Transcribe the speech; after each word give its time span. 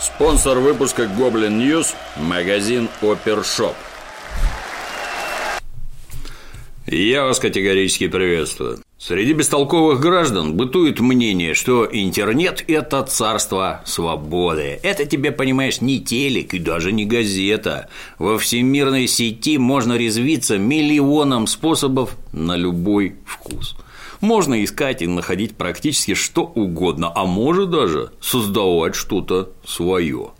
Спонсор 0.00 0.60
выпуска 0.60 1.02
Goblin 1.02 1.58
News– 1.58 1.88
магазин 2.16 2.88
Опершоп. 3.02 3.74
Я 6.86 7.24
вас 7.24 7.38
категорически 7.38 8.08
приветствую. 8.08 8.78
Среди 8.96 9.34
бестолковых 9.34 10.00
граждан 10.00 10.54
бытует 10.54 11.00
мнение, 11.00 11.52
что 11.52 11.86
интернет– 11.86 12.64
это 12.66 13.02
царство 13.02 13.82
свободы. 13.84 14.80
Это 14.82 15.04
тебе, 15.04 15.32
понимаешь, 15.32 15.82
не 15.82 16.00
телек 16.00 16.54
и 16.54 16.58
даже 16.58 16.92
не 16.92 17.04
газета. 17.04 17.90
Во 18.18 18.38
всемирной 18.38 19.06
сети 19.06 19.58
можно 19.58 19.98
резвиться 19.98 20.56
миллионом 20.56 21.46
способов 21.46 22.16
на 22.32 22.56
любой 22.56 23.16
вкус– 23.26 23.76
можно 24.20 24.62
искать 24.62 25.02
и 25.02 25.06
находить 25.06 25.56
практически 25.56 26.14
что 26.14 26.42
угодно, 26.44 27.12
а 27.14 27.24
может 27.24 27.70
даже 27.70 28.12
создавать 28.20 28.94
что-то 28.94 29.50
свое. 29.64 30.30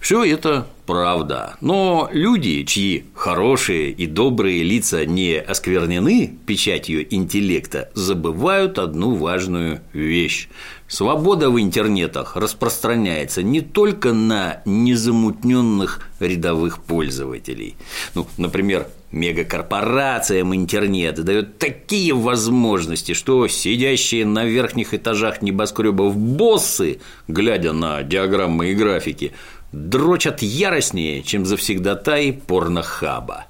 Все 0.00 0.24
это 0.24 0.66
правда. 0.86 1.56
Но 1.60 2.08
люди, 2.12 2.64
чьи 2.64 3.04
хорошие 3.14 3.90
и 3.90 4.06
добрые 4.06 4.62
лица 4.62 5.06
не 5.06 5.38
осквернены 5.38 6.36
печатью 6.46 7.06
интеллекта, 7.14 7.90
забывают 7.94 8.78
одну 8.78 9.14
важную 9.14 9.80
вещь. 9.92 10.48
Свобода 10.88 11.48
в 11.48 11.60
интернетах 11.60 12.36
распространяется 12.36 13.42
не 13.42 13.60
только 13.60 14.12
на 14.12 14.62
незамутненных 14.66 16.06
рядовых 16.20 16.82
пользователей. 16.82 17.76
Ну, 18.14 18.26
например, 18.36 18.88
мегакорпорациям 19.12 20.54
интернет 20.54 21.22
дает 21.22 21.58
такие 21.58 22.14
возможности, 22.14 23.12
что 23.12 23.46
сидящие 23.46 24.26
на 24.26 24.44
верхних 24.44 24.94
этажах 24.94 25.42
небоскребов 25.42 26.16
боссы, 26.16 27.00
глядя 27.28 27.72
на 27.72 28.02
диаграммы 28.02 28.70
и 28.70 28.74
графики, 28.74 29.32
дрочат 29.70 30.42
яростнее, 30.42 31.22
чем 31.22 31.46
завсегдатаи 31.46 32.32
порнохаба. 32.32 33.46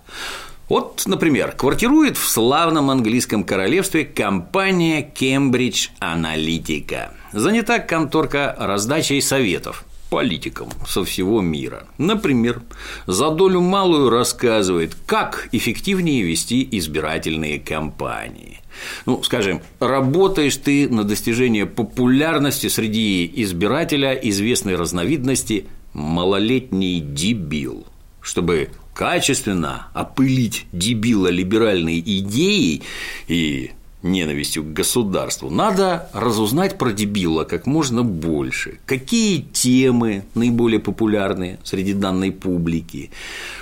Вот, 0.69 1.03
например, 1.06 1.53
квартирует 1.53 2.17
в 2.17 2.27
славном 2.27 2.91
английском 2.91 3.45
королевстве 3.45 4.05
компания 4.05 5.06
Cambridge 5.14 5.91
Analytica. 6.01 7.11
Занята 7.33 7.79
конторка 7.79 8.56
раздачей 8.58 9.20
советов 9.20 9.84
политикам 10.12 10.68
со 10.86 11.05
всего 11.05 11.41
мира. 11.41 11.86
Например, 11.96 12.60
за 13.06 13.30
долю 13.30 13.62
малую 13.62 14.10
рассказывает, 14.10 14.94
как 15.06 15.48
эффективнее 15.52 16.22
вести 16.22 16.68
избирательные 16.70 17.58
кампании. 17.58 18.60
Ну, 19.06 19.22
скажем, 19.22 19.62
работаешь 19.80 20.58
ты 20.58 20.86
на 20.86 21.05
достижение 21.05 21.64
популярности 21.64 22.68
среди 22.68 23.24
избирателя 23.36 24.12
известной 24.12 24.77
разновидности 24.77 25.64
малолетний 25.94 27.00
дебил, 27.00 27.86
чтобы 28.20 28.68
качественно 28.92 29.86
опылить 29.94 30.66
дебила 30.72 31.28
либеральной 31.28 32.00
идеей 32.00 32.83
и 33.28 33.70
ненавистью 34.03 34.62
к 34.62 34.72
государству, 34.72 35.50
надо 35.50 36.08
разузнать 36.12 36.78
про 36.78 36.92
дебила 36.92 37.45
как 37.45 37.67
можно 37.67 38.03
больше. 38.03 38.78
Какие 38.86 39.42
темы 39.42 40.25
наиболее 40.34 40.81
популярны 40.81 41.58
среди 41.64 41.92
данной 41.92 42.33
публики? 42.33 43.11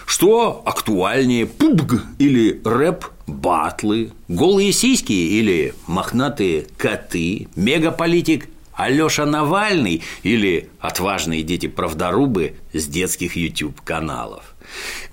Что 0.06 0.62
актуальнее, 0.64 1.46
пубг 1.46 2.04
или 2.18 2.60
рэп 2.64 3.06
батлы, 3.26 4.10
голые 4.28 4.72
сиськи 4.72 5.12
или 5.12 5.72
мохнатые 5.86 6.66
коты, 6.76 7.48
мегаполитик 7.54 8.48
Алёша 8.80 9.26
Навальный 9.26 10.02
или 10.22 10.70
отважные 10.78 11.42
дети-правдорубы 11.42 12.54
с 12.72 12.86
детских 12.86 13.36
YouTube-каналов. 13.36 14.54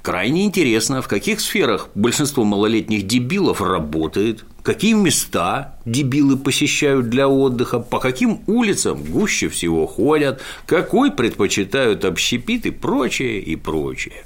Крайне 0.02 0.46
интересно, 0.46 1.02
в 1.02 1.10
каких 1.10 1.42
сферах 1.42 1.90
большинство 1.94 2.46
малолетних 2.46 3.06
дебилов 3.06 3.62
работает, 3.62 4.46
какие 4.64 4.94
места 4.94 5.78
дебилы 5.84 6.38
посещают 6.38 7.10
для 7.10 7.28
отдыха, 7.28 7.80
по 7.80 8.00
каким 8.00 8.40
улицам 8.48 9.04
гуще 9.04 9.50
всего 9.50 9.86
ходят, 9.86 10.42
какой 10.66 11.12
предпочитают 11.12 12.06
общепит 12.06 12.66
и 12.66 12.72
прочее, 12.72 13.42
и 13.42 13.58
прочее. 13.58 14.24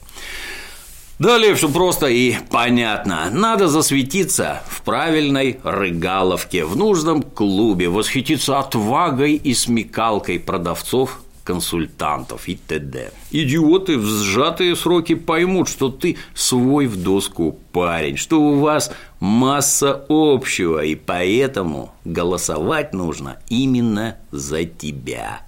Далее 1.22 1.54
все 1.54 1.70
просто 1.70 2.08
и 2.08 2.34
понятно. 2.50 3.30
Надо 3.32 3.68
засветиться 3.68 4.64
в 4.68 4.82
правильной 4.82 5.60
рыгаловке, 5.64 6.66
в 6.66 6.76
нужном 6.76 7.22
клубе, 7.22 7.90
восхититься 7.90 8.58
отвагой 8.58 9.36
и 9.36 9.54
смекалкой 9.54 10.40
продавцов 10.40 11.22
консультантов 11.44 12.48
и 12.48 12.56
т.д. 12.56 13.12
Идиоты 13.30 14.00
в 14.00 14.06
сжатые 14.08 14.76
сроки 14.76 15.14
поймут, 15.14 15.70
что 15.70 15.90
ты 15.90 16.18
свой 16.34 16.88
в 16.88 16.98
доску 17.00 17.60
парень, 17.72 18.18
что 18.18 18.42
у 18.42 18.60
вас 18.60 18.92
масса 19.20 20.04
общего, 20.10 20.84
и 20.84 20.96
поэтому 20.96 21.94
голосовать 22.04 22.96
нужно 22.96 23.38
именно 23.48 24.18
за 24.32 24.66
тебя. 24.66 25.42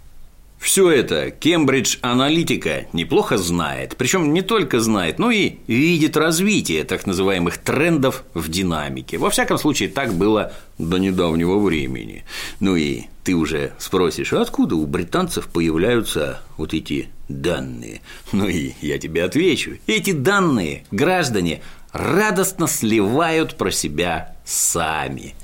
Все 0.64 0.90
это 0.90 1.30
Кембридж 1.30 1.98
Аналитика 2.00 2.86
неплохо 2.94 3.38
знает, 3.38 3.96
причем 3.98 4.34
не 4.34 4.42
только 4.42 4.80
знает, 4.80 5.20
но 5.20 5.30
и 5.30 5.58
видит 5.68 6.16
развитие 6.16 6.86
так 6.86 7.06
называемых 7.06 7.58
трендов 7.58 8.24
в 8.34 8.48
динамике. 8.48 9.18
Во 9.18 9.30
всяком 9.30 9.58
случае, 9.58 9.90
так 9.90 10.14
было 10.14 10.54
до 10.78 11.00
недавнего 11.00 11.60
времени. 11.60 12.24
Ну 12.62 12.78
и 12.78 13.04
ты 13.26 13.34
уже 13.36 13.74
спросишь, 13.78 14.32
а 14.32 14.42
откуда 14.42 14.76
у 14.78 14.86
британцев 14.86 15.50
появляются 15.50 16.40
вот 16.56 16.74
эти 16.74 17.10
данные? 17.28 18.02
Ну 18.32 18.48
и 18.48 18.72
я 18.80 18.98
тебе 19.00 19.26
отвечу. 19.26 19.80
Эти 19.86 20.12
данные 20.14 20.86
граждане 20.92 21.62
радостно 21.92 22.68
сливают 22.68 23.58
про 23.58 23.70
себя 23.70 24.38
сами. 24.46 25.36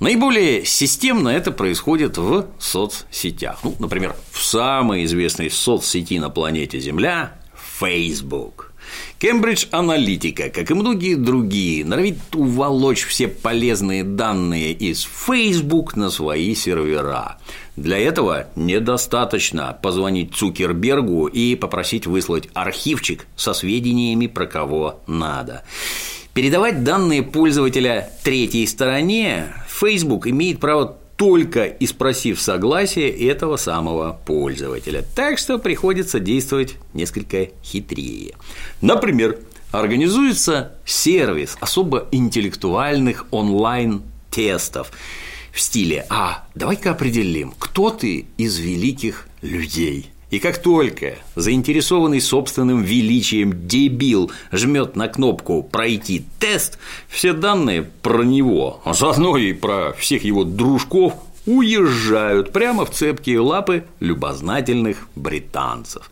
Наиболее 0.00 0.64
системно 0.64 1.28
это 1.28 1.52
происходит 1.52 2.16
в 2.16 2.46
соцсетях. 2.58 3.60
Ну, 3.62 3.76
например, 3.78 4.16
в 4.32 4.42
самой 4.42 5.04
известной 5.04 5.50
соцсети 5.50 6.18
на 6.18 6.30
планете 6.30 6.80
Земля– 6.80 7.34
Facebook. 7.80 8.72
Кембридж 9.18 9.66
Аналитика, 9.70 10.48
как 10.48 10.70
и 10.70 10.74
многие 10.74 11.16
другие, 11.16 11.84
норовит 11.84 12.34
уволочь 12.34 13.04
все 13.04 13.28
полезные 13.28 14.02
данные 14.02 14.72
из 14.72 15.02
Facebook 15.02 15.96
на 15.96 16.08
свои 16.08 16.54
сервера. 16.54 17.38
Для 17.76 17.98
этого 17.98 18.48
недостаточно 18.56 19.78
позвонить 19.82 20.34
Цукербергу 20.34 21.26
и 21.26 21.56
попросить 21.56 22.06
выслать 22.06 22.48
архивчик 22.54 23.26
со 23.36 23.52
сведениями 23.52 24.26
про 24.28 24.46
кого 24.46 25.02
надо. 25.06 25.62
Передавать 26.32 26.84
данные 26.84 27.22
пользователя 27.22 28.10
третьей 28.22 28.66
стороне 28.66 29.52
Facebook 29.80 30.26
имеет 30.26 30.60
право 30.60 30.98
только 31.16 31.64
и 31.64 31.86
спросив 31.86 32.38
согласие 32.38 33.10
этого 33.28 33.56
самого 33.56 34.20
пользователя. 34.26 35.02
Так 35.14 35.38
что 35.38 35.58
приходится 35.58 36.20
действовать 36.20 36.76
несколько 36.92 37.48
хитрее. 37.64 38.34
Например, 38.82 39.38
организуется 39.72 40.74
сервис 40.84 41.56
особо 41.60 42.08
интеллектуальных 42.12 43.24
онлайн-тестов 43.30 44.92
в 45.50 45.60
стиле 45.60 46.06
«А, 46.10 46.46
давай-ка 46.54 46.90
определим, 46.90 47.54
кто 47.58 47.88
ты 47.88 48.26
из 48.36 48.58
великих 48.58 49.28
людей». 49.40 50.10
И 50.30 50.38
как 50.38 50.58
только 50.58 51.16
заинтересованный 51.34 52.20
собственным 52.20 52.82
величием 52.82 53.66
дебил 53.66 54.30
жмет 54.52 54.94
на 54.94 55.08
кнопку 55.08 55.62
«Пройти 55.62 56.24
тест», 56.38 56.78
все 57.08 57.32
данные 57.32 57.82
про 57.82 58.22
него, 58.22 58.80
а 58.84 58.94
заодно 58.94 59.36
и 59.36 59.52
про 59.52 59.92
всех 59.92 60.24
его 60.24 60.44
дружков 60.44 61.14
уезжают 61.46 62.52
прямо 62.52 62.84
в 62.84 62.90
цепкие 62.90 63.40
лапы 63.40 63.84
любознательных 63.98 65.08
британцев. 65.16 66.10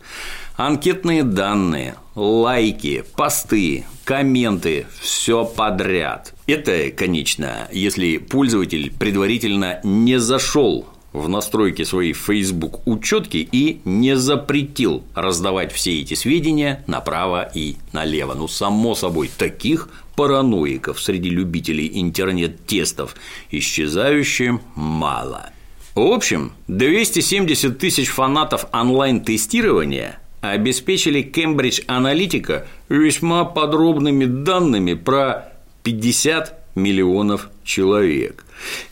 Анкетные 0.57 1.23
данные, 1.23 1.95
лайки, 2.15 3.05
посты, 3.15 3.85
комменты– 4.03 4.87
все 4.99 5.45
подряд. 5.45 6.33
Это, 6.47 6.91
конечно, 6.91 7.69
если 7.71 8.17
пользователь 8.17 8.91
предварительно 8.91 9.79
не 9.83 10.19
зашел 10.19 10.85
в 11.13 11.27
настройки 11.27 11.83
своей 11.83 12.13
Facebook 12.13 12.85
учетки 12.87 13.47
и 13.51 13.81
не 13.85 14.15
запретил 14.15 15.03
раздавать 15.15 15.71
все 15.71 15.99
эти 16.01 16.13
сведения 16.13 16.83
направо 16.87 17.49
и 17.53 17.77
налево. 17.93 18.33
Ну, 18.33 18.47
само 18.47 18.95
собой, 18.95 19.29
таких 19.35 19.89
параноиков 20.15 21.01
среди 21.01 21.29
любителей 21.29 21.89
интернет-тестов 21.93 23.15
исчезающе 23.51 24.59
мало. 24.75 25.49
В 25.95 26.01
общем, 26.01 26.53
270 26.67 27.77
тысяч 27.77 28.09
фанатов 28.09 28.67
онлайн-тестирования 28.71 30.19
обеспечили 30.41 31.23
Cambridge 31.23 31.85
Analytica 31.87 32.65
весьма 32.87 33.45
подробными 33.45 34.25
данными 34.25 34.93
про 34.93 35.53
50 35.83 36.58
миллионов 36.75 37.49
человек, 37.63 38.45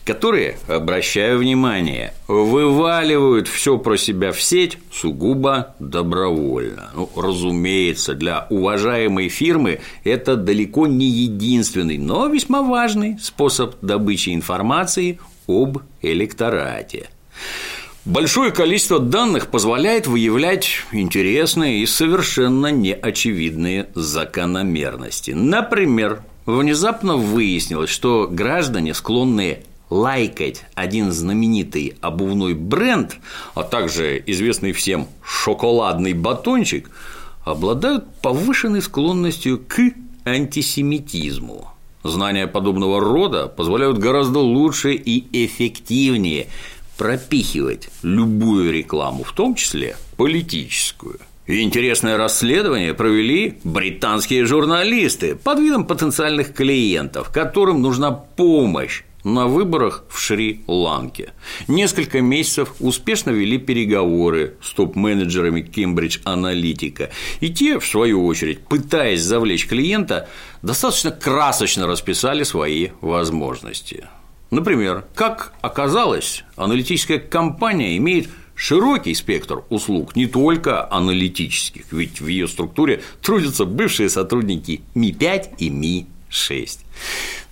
которые, 0.04 0.58
обращая 0.66 1.36
внимание, 1.36 2.14
вываливают 2.26 3.48
все 3.48 3.78
про 3.78 3.96
себя 3.96 4.32
в 4.32 4.40
сеть 4.40 4.78
сугубо 4.92 5.74
добровольно. 5.78 6.90
Ну, 6.94 7.10
разумеется, 7.16 8.14
для 8.14 8.46
уважаемой 8.50 9.28
фирмы 9.28 9.80
это 10.04 10.36
далеко 10.36 10.86
не 10.86 11.06
единственный, 11.06 11.98
но 11.98 12.26
весьма 12.26 12.62
важный 12.62 13.18
способ 13.20 13.76
добычи 13.82 14.34
информации 14.34 15.18
об 15.46 15.78
электорате. 16.02 17.08
Большое 18.04 18.52
количество 18.52 18.98
данных 18.98 19.48
позволяет 19.48 20.06
выявлять 20.06 20.86
интересные 20.92 21.80
и 21.80 21.86
совершенно 21.86 22.68
неочевидные 22.68 23.90
закономерности. 23.94 25.32
Например, 25.32 26.22
внезапно 26.56 27.16
выяснилось, 27.16 27.90
что 27.90 28.26
граждане, 28.30 28.94
склонные 28.94 29.64
лайкать 29.90 30.64
один 30.74 31.12
знаменитый 31.12 31.96
обувной 32.00 32.54
бренд, 32.54 33.16
а 33.54 33.62
также 33.62 34.22
известный 34.26 34.72
всем 34.72 35.08
шоколадный 35.22 36.14
батончик, 36.14 36.90
обладают 37.44 38.06
повышенной 38.22 38.82
склонностью 38.82 39.58
к 39.58 39.92
антисемитизму. 40.24 41.70
Знания 42.02 42.46
подобного 42.46 43.00
рода 43.00 43.46
позволяют 43.48 43.98
гораздо 43.98 44.38
лучше 44.38 44.94
и 44.94 45.26
эффективнее 45.44 46.46
пропихивать 46.96 47.90
любую 48.02 48.72
рекламу, 48.72 49.22
в 49.22 49.32
том 49.32 49.54
числе 49.54 49.96
политическую. 50.16 51.18
Интересное 51.50 52.18
расследование 52.18 52.92
провели 52.92 53.54
британские 53.64 54.44
журналисты 54.44 55.34
под 55.34 55.58
видом 55.60 55.86
потенциальных 55.86 56.52
клиентов, 56.52 57.30
которым 57.32 57.80
нужна 57.80 58.10
помощь 58.12 59.02
на 59.24 59.46
выборах 59.46 60.04
в 60.10 60.20
Шри-Ланке. 60.20 61.32
Несколько 61.66 62.20
месяцев 62.20 62.74
успешно 62.80 63.30
вели 63.30 63.56
переговоры 63.56 64.56
с 64.62 64.74
топ-менеджерами 64.74 65.62
Кембридж 65.62 66.18
Аналитика, 66.24 67.08
и 67.40 67.48
те, 67.48 67.78
в 67.78 67.86
свою 67.86 68.26
очередь, 68.26 68.66
пытаясь 68.66 69.22
завлечь 69.22 69.66
клиента, 69.66 70.28
достаточно 70.60 71.12
красочно 71.12 71.86
расписали 71.86 72.42
свои 72.42 72.88
возможности. 73.00 74.06
Например, 74.50 75.06
как 75.14 75.54
оказалось, 75.62 76.44
аналитическая 76.56 77.18
компания 77.18 77.96
имеет 77.96 78.28
широкий 78.58 79.14
спектр 79.14 79.62
услуг, 79.70 80.16
не 80.16 80.26
только 80.26 80.92
аналитических, 80.92 81.92
ведь 81.92 82.20
в 82.20 82.26
ее 82.26 82.48
структуре 82.48 83.02
трудятся 83.22 83.64
бывшие 83.64 84.10
сотрудники 84.10 84.82
Ми-5 84.94 85.54
и 85.58 85.70
Ми-6. 86.28 86.78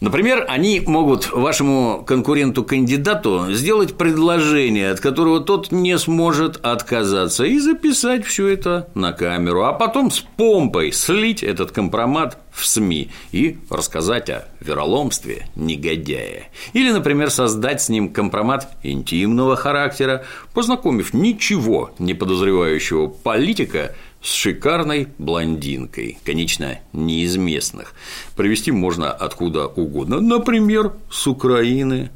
Например, 0.01 0.45
они 0.49 0.81
могут 0.81 1.33
вашему 1.33 2.05
конкуренту-кандидату 2.07 3.47
сделать 3.51 3.97
предложение, 3.97 4.91
от 4.91 5.01
которого 5.01 5.41
тот 5.41 5.73
не 5.73 5.97
сможет 5.99 6.59
отказаться, 6.65 7.45
и 7.45 7.59
записать 7.59 8.27
все 8.27 8.49
это 8.49 8.89
на 8.95 9.13
камеру, 9.13 9.65
а 9.65 9.73
потом 9.73 10.11
с 10.11 10.21
помпой 10.21 10.93
слить 10.93 11.43
этот 11.43 11.71
компромат 11.71 12.39
в 12.53 12.67
СМИ 12.67 13.11
и 13.33 13.59
рассказать 13.71 14.29
о 14.29 14.49
вероломстве 14.61 15.49
негодяя. 15.57 16.49
Или, 16.75 16.91
например, 16.91 17.31
создать 17.31 17.81
с 17.81 17.89
ним 17.89 18.11
компромат 18.11 18.77
интимного 18.83 19.57
характера, 19.57 20.25
познакомив 20.53 21.15
ничего 21.15 21.91
не 21.99 22.13
подозревающего 22.13 23.07
политика 23.07 23.95
с 24.27 24.33
шикарной 24.33 25.07
блондинкой, 25.19 26.19
конечно, 26.25 26.81
не 26.93 27.23
из 27.23 27.37
местных. 27.37 27.95
Привести 28.37 28.73
можно 28.73 29.13
откуда 29.13 29.69
угодно, 29.69 30.21
например, 30.21 30.95
с 31.09 31.29
Украины. 31.29 32.11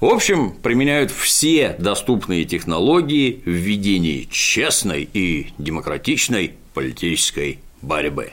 В 0.00 0.04
общем, 0.04 0.52
применяют 0.52 1.10
все 1.10 1.74
доступные 1.78 2.44
технологии 2.44 3.40
в 3.46 3.50
ведении 3.50 4.28
честной 4.30 5.08
и 5.10 5.54
демократичной 5.56 6.52
политической 6.74 7.58
борьбы. 7.80 8.32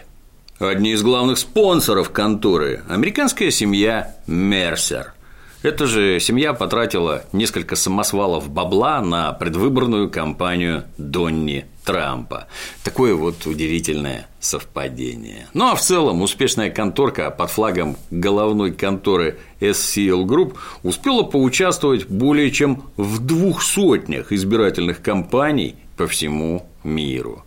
Одни 0.60 0.92
из 0.92 1.02
главных 1.02 1.38
спонсоров 1.38 2.12
конторы– 2.12 2.84
американская 2.90 3.52
семья 3.52 4.18
Мерсер– 4.28 5.13
эта 5.64 5.88
же 5.88 6.20
семья 6.20 6.54
потратила 6.54 7.24
несколько 7.32 7.76
самосвалов 7.76 8.50
бабла 8.50 9.02
на 9.02 9.32
предвыборную 9.32 10.10
кампанию 10.10 10.84
Донни 10.98 11.66
Трампа. 11.86 12.48
Такое 12.84 13.16
вот 13.16 13.46
удивительное 13.46 14.28
совпадение. 14.42 15.48
Ну 15.54 15.72
а 15.72 15.76
в 15.76 15.82
целом 15.82 16.22
успешная 16.22 16.70
конторка 16.70 17.32
под 17.32 17.50
флагом 17.50 17.98
головной 18.12 18.74
конторы 18.74 19.40
SCL 19.62 20.26
Group 20.26 20.56
успела 20.84 21.24
поучаствовать 21.24 22.08
более 22.08 22.52
чем 22.52 22.84
в 22.98 23.26
двух 23.26 23.64
сотнях 23.64 24.34
избирательных 24.34 25.02
кампаний 25.02 25.78
по 25.96 26.08
всему 26.08 26.68
миру. 26.84 27.46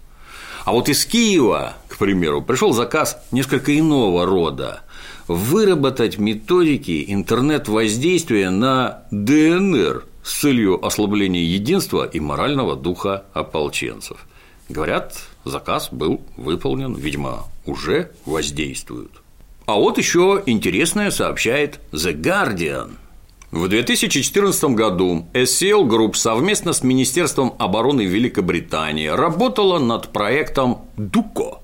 А 0.64 0.72
вот 0.72 0.88
из 0.88 1.04
Киева, 1.06 1.74
к 1.86 1.98
примеру, 1.98 2.42
пришел 2.42 2.72
заказ 2.72 3.19
несколько 3.30 3.78
иного 3.78 4.26
рода 4.26 4.82
выработать 5.28 6.19
методики 6.19 7.05
интернет-воздействия 7.08 8.50
на 8.50 9.05
ДНР 9.11 10.05
с 10.23 10.40
целью 10.40 10.84
ослабления 10.84 11.43
единства 11.43 12.05
и 12.05 12.20
морального 12.20 12.76
духа 12.76 13.25
ополченцев. 13.32 14.26
Говорят, 14.69 15.17
заказ 15.44 15.88
был 15.93 16.20
выполнен, 16.37 16.94
видимо, 16.94 17.44
уже 17.64 18.11
воздействуют. 18.25 19.12
А 19.67 19.75
вот 19.75 19.99
еще 19.99 20.43
интересное 20.46 21.11
сообщает 21.11 21.81
The 21.93 22.14
Guardian. 22.20 22.96
В 23.52 23.69
2014 23.69 24.64
году 24.75 25.26
SCL 25.32 25.87
Group 25.88 26.14
совместно 26.14 26.72
с 26.72 26.82
Министерством 26.82 27.55
обороны 27.58 28.05
Великобритании 28.05 29.06
работала 29.06 29.79
над 29.79 30.12
проектом 30.12 30.81
«Дуко», 30.96 31.61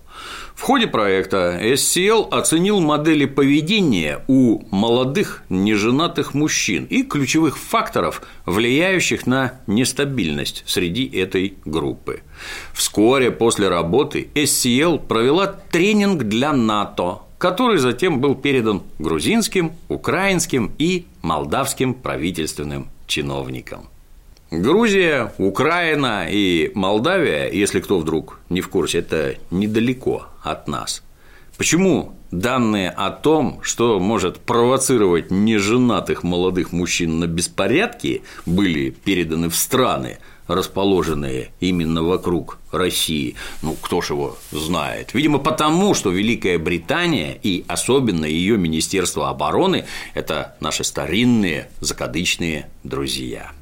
в 0.54 0.62
ходе 0.62 0.86
проекта 0.86 1.58
SCL 1.60 2.28
оценил 2.30 2.80
модели 2.80 3.24
поведения 3.26 4.22
у 4.28 4.62
молодых 4.70 5.42
неженатых 5.48 6.34
мужчин 6.34 6.84
и 6.84 7.02
ключевых 7.02 7.58
факторов, 7.58 8.22
влияющих 8.46 9.26
на 9.26 9.60
нестабильность 9.66 10.62
среди 10.66 11.06
этой 11.06 11.54
группы. 11.64 12.20
Вскоре 12.72 13.30
после 13.30 13.68
работы 13.68 14.28
SCL 14.34 15.06
провела 15.06 15.46
тренинг 15.46 16.24
для 16.24 16.52
НАТО, 16.52 17.20
который 17.38 17.78
затем 17.78 18.20
был 18.20 18.34
передан 18.34 18.82
грузинским, 18.98 19.72
украинским 19.88 20.72
и 20.78 21.06
молдавским 21.22 21.94
правительственным 21.94 22.88
чиновникам. 23.06 23.91
Грузия, 24.52 25.32
Украина 25.38 26.26
и 26.28 26.70
Молдавия, 26.74 27.48
если 27.50 27.80
кто 27.80 27.98
вдруг 27.98 28.38
не 28.50 28.60
в 28.60 28.68
курсе, 28.68 28.98
это 28.98 29.36
недалеко 29.50 30.26
от 30.42 30.68
нас. 30.68 31.02
Почему 31.56 32.14
данные 32.30 32.90
о 32.90 33.08
том, 33.10 33.60
что 33.62 33.98
может 33.98 34.40
провоцировать 34.40 35.30
неженатых 35.30 36.22
молодых 36.22 36.70
мужчин 36.70 37.18
на 37.18 37.26
беспорядки, 37.26 38.24
были 38.44 38.90
переданы 38.90 39.48
в 39.48 39.56
страны, 39.56 40.18
расположенные 40.46 41.52
именно 41.60 42.02
вокруг 42.02 42.58
России. 42.72 43.36
Ну, 43.62 43.74
кто 43.80 44.02
ж 44.02 44.10
его 44.10 44.36
знает? 44.50 45.14
Видимо, 45.14 45.38
потому, 45.38 45.94
что 45.94 46.10
Великая 46.10 46.58
Британия 46.58 47.38
и 47.42 47.64
особенно 47.68 48.26
ее 48.26 48.58
Министерство 48.58 49.30
обороны– 49.30 49.86
это 50.14 50.56
наши 50.60 50.84
старинные 50.84 51.70
закадычные 51.80 52.68
друзья. 52.84 53.52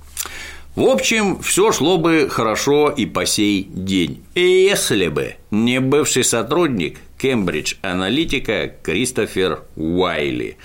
В 0.77 0.85
общем, 0.85 1.41
все 1.41 1.73
шло 1.73 1.99
бы 1.99 2.29
хорошо 2.31 2.91
и 2.91 3.05
по 3.05 3.27
сей 3.27 3.65
день, 3.65 4.23
если 4.37 5.09
бы 5.09 5.35
не 5.51 5.81
бывший 5.81 6.23
сотрудник 6.23 7.01
Кембридж 7.19 7.75
Аналитика 7.83 8.73
Кристофер 8.83 9.65
Уайли. 9.75 10.59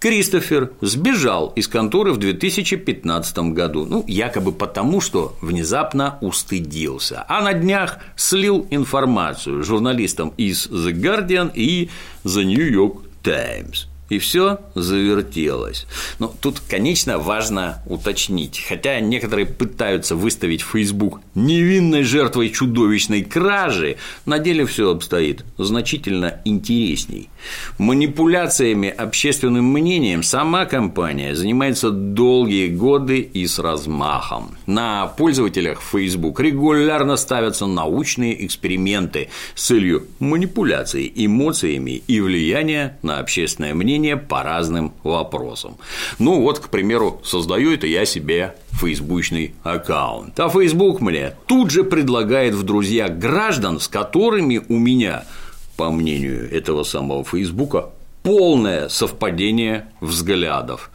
Кристофер 0.00 0.72
сбежал 0.82 1.52
из 1.56 1.66
конторы 1.66 2.12
в 2.12 2.18
2015 2.18 3.38
году, 3.54 3.86
ну, 3.86 4.04
якобы 4.06 4.52
потому, 4.52 5.00
что 5.00 5.34
внезапно 5.40 6.18
устыдился, 6.20 7.24
а 7.26 7.40
на 7.40 7.54
днях 7.54 7.98
слил 8.16 8.66
информацию 8.70 9.64
журналистам 9.64 10.34
из 10.36 10.66
The 10.66 10.92
Guardian 10.92 11.50
и 11.54 11.88
The 12.22 12.44
New 12.44 12.70
York 12.70 12.98
Times 13.22 13.88
и 14.08 14.18
все 14.18 14.60
завертелось. 14.74 15.86
Но 16.18 16.32
тут, 16.40 16.60
конечно, 16.60 17.18
важно 17.18 17.82
уточнить. 17.86 18.64
Хотя 18.66 19.00
некоторые 19.00 19.46
пытаются 19.46 20.16
выставить 20.16 20.62
Facebook 20.62 21.20
невинной 21.34 22.02
жертвой 22.02 22.50
чудовищной 22.50 23.22
кражи, 23.22 23.96
на 24.24 24.38
деле 24.38 24.66
все 24.66 24.90
обстоит 24.90 25.44
значительно 25.58 26.40
интересней. 26.44 27.28
Манипуляциями 27.78 28.88
общественным 28.88 29.64
мнением 29.66 30.22
сама 30.22 30.64
компания 30.64 31.34
занимается 31.34 31.90
долгие 31.90 32.68
годы 32.68 33.20
и 33.20 33.46
с 33.46 33.58
размахом. 33.58 34.56
На 34.66 35.06
пользователях 35.06 35.82
Facebook 35.82 36.40
регулярно 36.40 37.16
ставятся 37.16 37.66
научные 37.66 38.44
эксперименты 38.46 39.28
с 39.54 39.66
целью 39.66 40.06
манипуляции 40.18 41.10
эмоциями 41.14 42.02
и 42.06 42.20
влияния 42.20 42.98
на 43.02 43.18
общественное 43.18 43.74
мнение 43.74 43.97
мнения 43.98 44.16
по 44.16 44.42
разным 44.42 44.92
вопросам. 45.02 45.76
Ну 46.18 46.40
вот, 46.40 46.60
к 46.60 46.68
примеру, 46.68 47.20
создаю 47.24 47.72
это 47.72 47.86
я 47.86 48.04
себе 48.04 48.54
фейсбучный 48.70 49.54
аккаунт. 49.62 50.38
А 50.38 50.48
Facebook 50.48 51.00
мне 51.00 51.34
тут 51.46 51.70
же 51.70 51.84
предлагает 51.84 52.54
в 52.54 52.62
друзья 52.62 53.08
граждан, 53.08 53.80
с 53.80 53.88
которыми 53.88 54.62
у 54.68 54.78
меня, 54.78 55.24
по 55.76 55.90
мнению 55.90 56.50
этого 56.52 56.84
самого 56.84 57.24
Фейсбука, 57.24 57.90
полное 58.22 58.88
совпадение 58.88 59.86
взглядов. 60.00 60.90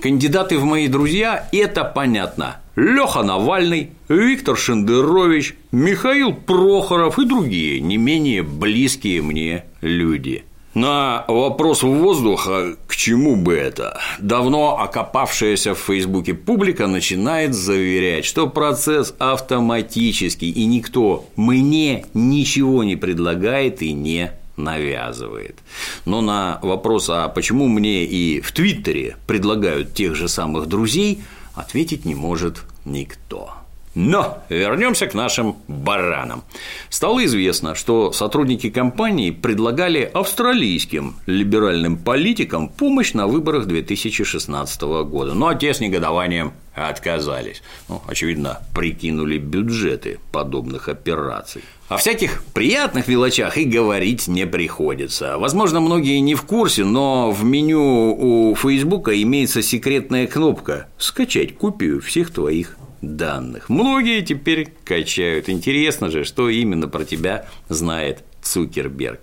Кандидаты 0.00 0.58
в 0.58 0.64
мои 0.64 0.88
друзья– 0.88 1.48
это 1.52 1.84
понятно. 1.84 2.56
Леха 2.74 3.22
Навальный, 3.22 3.90
Виктор 4.08 4.56
Шендерович, 4.56 5.54
Михаил 5.72 6.32
Прохоров 6.32 7.18
и 7.18 7.26
другие 7.26 7.80
не 7.80 7.96
менее 7.96 8.42
близкие 8.42 9.20
мне 9.20 9.64
люди. 9.82 10.44
На 10.74 11.24
вопрос 11.26 11.82
воздуха, 11.82 12.76
к 12.86 12.94
чему 12.94 13.34
бы 13.34 13.54
это, 13.54 13.98
давно 14.20 14.78
окопавшаяся 14.78 15.74
в 15.74 15.78
Фейсбуке 15.78 16.32
публика 16.34 16.86
начинает 16.86 17.54
заверять, 17.54 18.24
что 18.24 18.46
процесс 18.46 19.12
автоматический, 19.18 20.48
и 20.48 20.66
никто 20.66 21.26
мне 21.34 22.04
ничего 22.14 22.84
не 22.84 22.94
предлагает 22.94 23.82
и 23.82 23.92
не 23.92 24.30
навязывает. 24.56 25.58
Но 26.04 26.20
на 26.20 26.60
вопрос, 26.62 27.10
а 27.10 27.28
почему 27.28 27.66
мне 27.66 28.04
и 28.04 28.40
в 28.40 28.52
Твиттере 28.52 29.16
предлагают 29.26 29.94
тех 29.94 30.14
же 30.14 30.28
самых 30.28 30.66
друзей, 30.66 31.20
ответить 31.54 32.04
не 32.04 32.14
может 32.14 32.62
никто. 32.84 33.59
Но 33.94 34.38
вернемся 34.48 35.08
к 35.08 35.14
нашим 35.14 35.56
баранам. 35.66 36.44
Стало 36.90 37.24
известно, 37.24 37.74
что 37.74 38.12
сотрудники 38.12 38.70
компании 38.70 39.32
предлагали 39.32 40.08
австралийским 40.14 41.16
либеральным 41.26 41.98
политикам 41.98 42.68
помощь 42.68 43.14
на 43.14 43.26
выборах 43.26 43.66
2016 43.66 44.82
года, 44.82 45.34
но 45.34 45.52
те 45.54 45.74
с 45.74 45.80
негодованием 45.80 46.52
отказались. 46.72 47.62
Ну, 47.88 48.00
очевидно, 48.06 48.60
прикинули 48.74 49.38
бюджеты 49.38 50.20
подобных 50.30 50.88
операций. 50.88 51.62
О 51.88 51.96
всяких 51.96 52.44
приятных 52.54 53.08
мелочах 53.08 53.58
и 53.58 53.64
говорить 53.64 54.28
не 54.28 54.46
приходится. 54.46 55.36
Возможно, 55.36 55.80
многие 55.80 56.20
не 56.20 56.36
в 56.36 56.42
курсе, 56.42 56.84
но 56.84 57.32
в 57.32 57.44
меню 57.44 58.16
у 58.16 58.54
Фейсбука 58.54 59.20
имеется 59.20 59.62
секретная 59.62 60.28
кнопка 60.28 60.86
«Скачать 60.96 61.56
копию 61.56 62.00
всех 62.00 62.30
твоих 62.30 62.76
данных. 63.02 63.68
Многие 63.68 64.22
теперь 64.22 64.72
качают. 64.84 65.48
Интересно 65.48 66.10
же, 66.10 66.24
что 66.24 66.48
именно 66.48 66.88
про 66.88 67.04
тебя 67.04 67.46
знает 67.68 68.24
Цукерберг. 68.42 69.20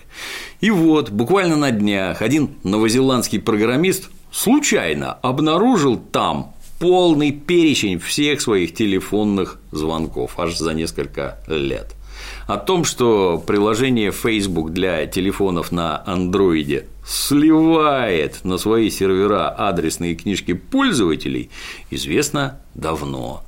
И 0.62 0.72
вот, 0.72 1.10
буквально 1.10 1.56
на 1.56 1.72
днях 1.72 2.22
один 2.22 2.52
новозеландский 2.64 3.40
программист 3.40 4.10
случайно 4.32 5.14
обнаружил 5.14 5.98
там 5.98 6.54
полный 6.80 7.32
перечень 7.32 8.00
всех 8.00 8.42
своих 8.42 8.74
телефонных 8.74 9.60
звонков 9.72 10.40
аж 10.40 10.58
за 10.58 10.74
несколько 10.74 11.40
лет. 11.48 11.96
О 12.48 12.58
том, 12.58 12.84
что 12.84 13.44
приложение 13.46 14.12
Facebook 14.12 14.72
для 14.72 15.06
телефонов 15.06 15.72
на 15.72 16.02
андроиде 16.06 16.88
сливает 17.06 18.44
на 18.44 18.58
свои 18.58 18.90
сервера 18.90 19.50
адресные 19.50 20.16
книжки 20.16 20.54
пользователей, 20.54 21.50
известно 21.90 22.60
давно. 22.74 23.44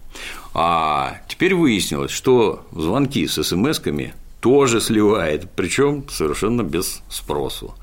А 0.54 1.18
теперь 1.28 1.56
выяснилось, 1.56 2.12
что 2.12 2.66
звонки 2.72 3.28
с 3.28 3.42
смс-ками 3.44 4.14
тоже 4.42 4.82
сливает, 4.82 5.50
причем 5.52 6.08
совершенно 6.10 6.64
без 6.64 7.02
спросу. 7.10 7.76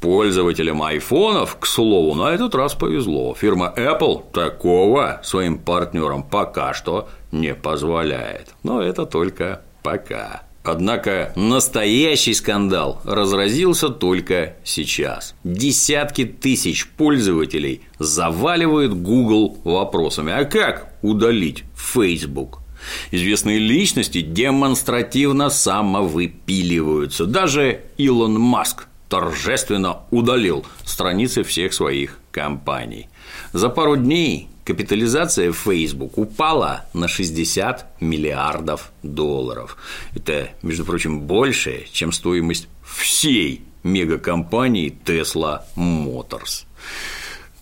Пользователям 0.00 0.82
айфонов, 0.82 1.58
к 1.58 1.66
слову, 1.66 2.14
на 2.14 2.30
этот 2.30 2.54
раз 2.54 2.74
повезло. 2.74 3.34
Фирма 3.34 3.72
Apple 3.76 4.22
такого 4.32 5.20
своим 5.24 5.58
партнерам 5.58 6.22
пока 6.22 6.74
что 6.74 7.08
не 7.32 7.54
позволяет. 7.54 8.54
Но 8.62 8.82
это 8.82 9.06
только 9.06 9.62
пока. 9.82 10.45
Однако 10.68 11.32
настоящий 11.36 12.34
скандал 12.34 13.00
разразился 13.04 13.88
только 13.88 14.56
сейчас. 14.64 15.34
Десятки 15.44 16.24
тысяч 16.24 16.88
пользователей 16.88 17.82
заваливают 17.98 18.94
Google 18.94 19.58
вопросами. 19.64 20.32
А 20.32 20.44
как 20.44 20.92
удалить 21.02 21.64
Facebook? 21.76 22.60
Известные 23.10 23.58
личности 23.58 24.20
демонстративно 24.20 25.50
самовыпиливаются. 25.50 27.26
Даже 27.26 27.82
Илон 27.96 28.38
Маск 28.38 28.88
торжественно 29.08 30.00
удалил 30.10 30.66
страницы 30.84 31.42
всех 31.42 31.72
своих 31.74 32.18
компаний. 32.32 33.08
За 33.52 33.68
пару 33.68 33.96
дней 33.96 34.48
капитализация 34.66 35.52
Facebook 35.52 36.18
упала 36.18 36.86
на 36.92 37.06
60 37.06 38.00
миллиардов 38.00 38.90
долларов. 39.02 39.76
Это, 40.14 40.50
между 40.62 40.84
прочим, 40.84 41.20
больше, 41.20 41.86
чем 41.92 42.10
стоимость 42.10 42.68
всей 42.84 43.62
мегакомпании 43.84 44.98
Tesla 45.04 45.62
Motors. 45.76 46.64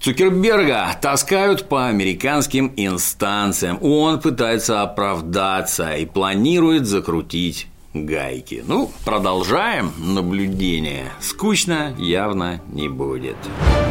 Цукерберга 0.00 0.98
таскают 1.00 1.68
по 1.68 1.88
американским 1.88 2.72
инстанциям. 2.76 3.78
Он 3.82 4.20
пытается 4.20 4.82
оправдаться 4.82 5.92
и 5.96 6.06
планирует 6.06 6.86
закрутить 6.86 7.68
гайки. 7.94 8.62
Ну, 8.66 8.90
продолжаем 9.04 9.92
наблюдение. 9.98 11.12
Скучно 11.20 11.94
явно 11.96 12.60
не 12.72 12.88
будет. 12.88 13.36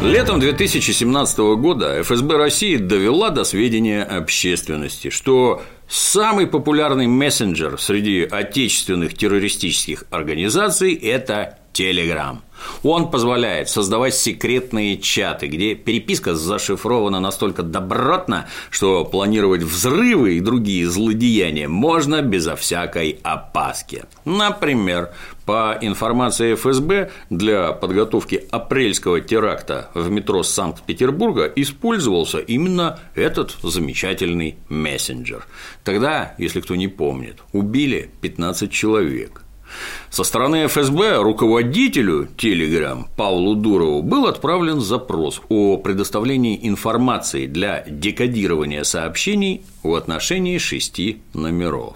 Летом 0.03 0.39
2017 0.39 1.37
года 1.57 2.03
ФСБ 2.03 2.37
России 2.37 2.75
довела 2.75 3.29
до 3.29 3.45
сведения 3.45 4.03
общественности, 4.03 5.09
что 5.09 5.63
самый 5.87 6.45
популярный 6.45 7.07
мессенджер 7.07 7.79
среди 7.79 8.23
отечественных 8.23 9.17
террористических 9.17 10.03
организаций– 10.11 10.93
это 11.01 11.59
Telegram. 11.73 12.37
Он 12.83 13.09
позволяет 13.11 13.69
создавать 13.69 14.15
секретные 14.15 14.97
чаты, 14.97 15.47
где 15.47 15.75
переписка 15.75 16.35
зашифрована 16.35 17.19
настолько 17.19 17.63
добротно, 17.63 18.47
что 18.69 19.05
планировать 19.05 19.63
взрывы 19.63 20.35
и 20.35 20.39
другие 20.39 20.87
злодеяния 20.87 21.67
можно 21.67 22.21
безо 22.21 22.55
всякой 22.55 23.19
опаски. 23.23 24.05
Например, 24.25 25.11
по 25.45 25.77
информации 25.81 26.55
ФСБ, 26.55 27.11
для 27.29 27.73
подготовки 27.73 28.45
апрельского 28.51 29.19
теракта 29.19 29.89
в 29.93 30.09
метро 30.09 30.43
Санкт-Петербурга 30.43 31.51
использовался 31.55 32.39
именно 32.39 32.99
этот 33.15 33.57
замечательный 33.61 34.57
мессенджер. 34.69 35.45
Тогда, 35.83 36.35
если 36.37 36.61
кто 36.61 36.75
не 36.75 36.87
помнит, 36.87 37.39
убили 37.51 38.09
15 38.21 38.71
человек. 38.71 39.42
Со 40.09 40.23
стороны 40.23 40.67
ФСБ 40.67 41.21
руководителю 41.21 42.27
Telegram 42.37 43.05
Павлу 43.15 43.55
Дурову 43.55 44.01
был 44.03 44.27
отправлен 44.27 44.79
запрос 44.79 45.41
о 45.49 45.77
предоставлении 45.77 46.59
информации 46.61 47.47
для 47.47 47.83
декодирования 47.87 48.83
сообщений 48.83 49.63
в 49.81 49.95
отношении 49.95 50.57
шести 50.57 51.21
номеров. 51.33 51.95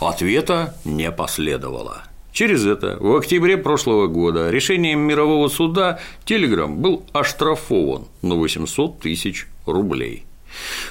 Ответа 0.00 0.74
не 0.84 1.10
последовало. 1.10 2.02
Через 2.32 2.66
это 2.66 2.96
в 2.98 3.14
октябре 3.14 3.56
прошлого 3.56 4.08
года 4.08 4.50
решением 4.50 5.00
мирового 5.00 5.46
суда 5.48 6.00
Telegram 6.26 6.68
был 6.68 7.04
оштрафован 7.12 8.06
на 8.22 8.34
800 8.34 8.98
тысяч 8.98 9.46
рублей. 9.66 10.24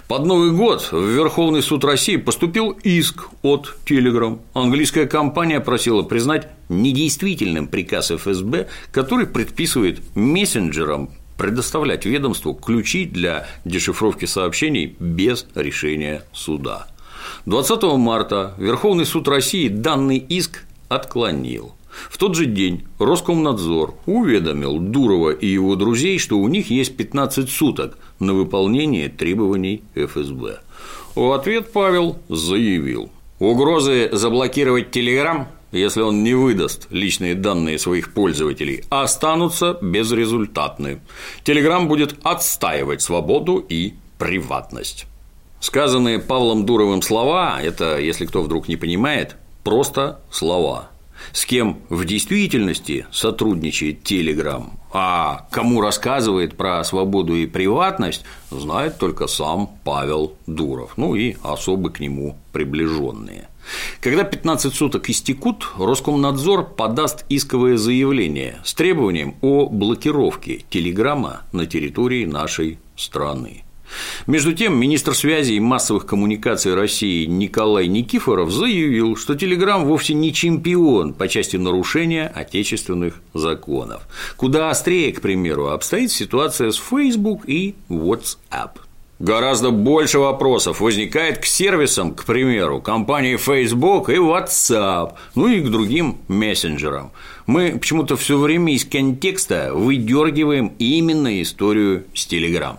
Под 0.08 0.26
Новый 0.26 0.52
год 0.52 0.90
в 0.92 1.08
Верховный 1.08 1.62
суд 1.62 1.84
России 1.84 2.18
поступил 2.18 2.72
иск 2.84 3.30
от 3.42 3.76
Telegram. 3.86 4.40
Английская 4.54 5.06
компания 5.06 5.60
просила 5.60 6.04
признать 6.04 6.48
недействительным 6.70 7.68
приказ 7.68 8.12
ФСБ, 8.12 8.68
который 8.92 9.28
предписывает 9.28 10.02
мессенджерам 10.16 11.12
предоставлять 11.38 12.06
ведомству 12.06 12.54
ключи 12.54 13.06
для 13.06 13.48
дешифровки 13.66 14.26
сообщений 14.26 14.96
без 15.00 15.48
решения 15.56 16.24
суда. 16.32 16.88
20 17.46 17.84
марта 17.98 18.54
Верховный 18.58 19.06
суд 19.06 19.28
России 19.28 19.68
данный 19.68 20.18
иск 20.18 20.66
отклонил. 20.90 21.74
В 22.10 22.18
тот 22.18 22.36
же 22.36 22.46
день 22.46 22.86
Роскомнадзор 23.00 23.96
уведомил 24.06 24.80
Дурова 24.80 25.32
и 25.32 25.48
его 25.48 25.76
друзей, 25.76 26.18
что 26.18 26.40
у 26.40 26.48
них 26.48 26.70
есть 26.70 26.98
15 26.98 27.50
суток 27.50 27.98
на 28.20 28.34
выполнение 28.34 29.10
требований 29.10 29.84
ФСБ. 29.96 30.60
В 31.16 31.32
ответ 31.32 31.72
Павел 31.72 32.18
заявил, 32.30 33.10
угрозы 33.40 34.10
заблокировать 34.12 34.92
Телеграм, 34.92 35.48
если 35.72 36.02
он 36.02 36.24
не 36.24 36.34
выдаст 36.34 36.88
личные 36.92 37.36
данные 37.36 37.80
своих 37.80 38.14
пользователей, 38.14 38.84
останутся 38.90 39.78
безрезультатны. 39.82 41.00
Телеграм 41.44 41.88
будет 41.88 42.16
отстаивать 42.24 43.02
свободу 43.02 43.58
и 43.58 43.94
приватность. 44.18 45.06
Сказанные 45.60 46.20
Павлом 46.20 46.66
Дуровым 46.66 47.02
слова– 47.02 47.60
это, 47.64 47.98
если 47.98 48.26
кто 48.26 48.42
вдруг 48.42 48.68
не 48.68 48.76
понимает, 48.76 49.36
просто 49.64 50.20
слова– 50.30 50.90
с 51.32 51.46
кем 51.46 51.80
в 51.90 52.06
действительности 52.06 53.06
сотрудничает 53.12 54.04
Телеграм, 54.04 54.80
а 54.92 55.48
кому 55.52 55.82
рассказывает 55.82 56.56
про 56.56 56.84
свободу 56.84 57.36
и 57.36 57.46
приватность, 57.46 58.24
знает 58.52 58.98
только 58.98 59.28
сам 59.28 59.70
Павел 59.84 60.34
Дуров, 60.48 60.94
ну 60.98 61.16
и 61.16 61.36
особо 61.44 61.90
к 61.90 62.00
нему 62.00 62.38
приближенные. 62.52 63.48
Когда 64.02 64.24
15 64.24 64.74
суток 64.74 65.10
истекут, 65.10 65.68
Роскомнадзор 65.78 66.76
подаст 66.76 67.26
исковое 67.30 67.78
заявление 67.78 68.60
с 68.64 68.74
требованием 68.74 69.36
о 69.42 69.68
блокировке 69.70 70.66
Телеграма 70.70 71.44
на 71.54 71.66
территории 71.66 72.26
нашей 72.26 72.80
страны. 72.96 73.63
Между 74.28 74.54
тем, 74.54 74.78
министр 74.78 75.16
связи 75.16 75.54
и 75.54 75.60
массовых 75.60 76.06
коммуникаций 76.06 76.74
России 76.74 77.26
Николай 77.26 77.88
Никифоров 77.88 78.52
заявил, 78.52 79.16
что 79.16 79.36
Телеграм 79.36 79.86
вовсе 79.86 80.14
не 80.14 80.34
чемпион 80.34 81.14
по 81.14 81.28
части 81.28 81.58
нарушения 81.58 82.28
отечественных 82.28 83.22
законов. 83.34 84.04
Куда 84.38 84.70
острее, 84.70 85.12
к 85.14 85.22
примеру, 85.22 85.70
обстоит 85.70 86.12
ситуация 86.12 86.72
с 86.72 86.78
Facebook 86.78 87.44
и 87.48 87.76
WhatsApp. 87.90 88.72
Гораздо 89.20 89.70
больше 89.72 90.20
вопросов 90.20 90.82
возникает 90.82 91.38
к 91.38 91.46
сервисам, 91.46 92.14
к 92.14 92.26
примеру, 92.26 92.82
компании 92.82 93.38
Facebook 93.38 94.10
и 94.10 94.16
WhatsApp, 94.16 95.14
ну 95.36 95.48
и 95.48 95.62
к 95.62 95.70
другим 95.70 96.18
мессенджерам. 96.28 97.12
Мы 97.46 97.78
почему-то 97.80 98.18
все 98.18 98.38
время 98.38 98.74
из 98.74 98.84
контекста 98.84 99.72
выдергиваем 99.74 100.74
именно 100.78 101.42
историю 101.42 102.06
с 102.14 102.28
Telegram. 102.28 102.78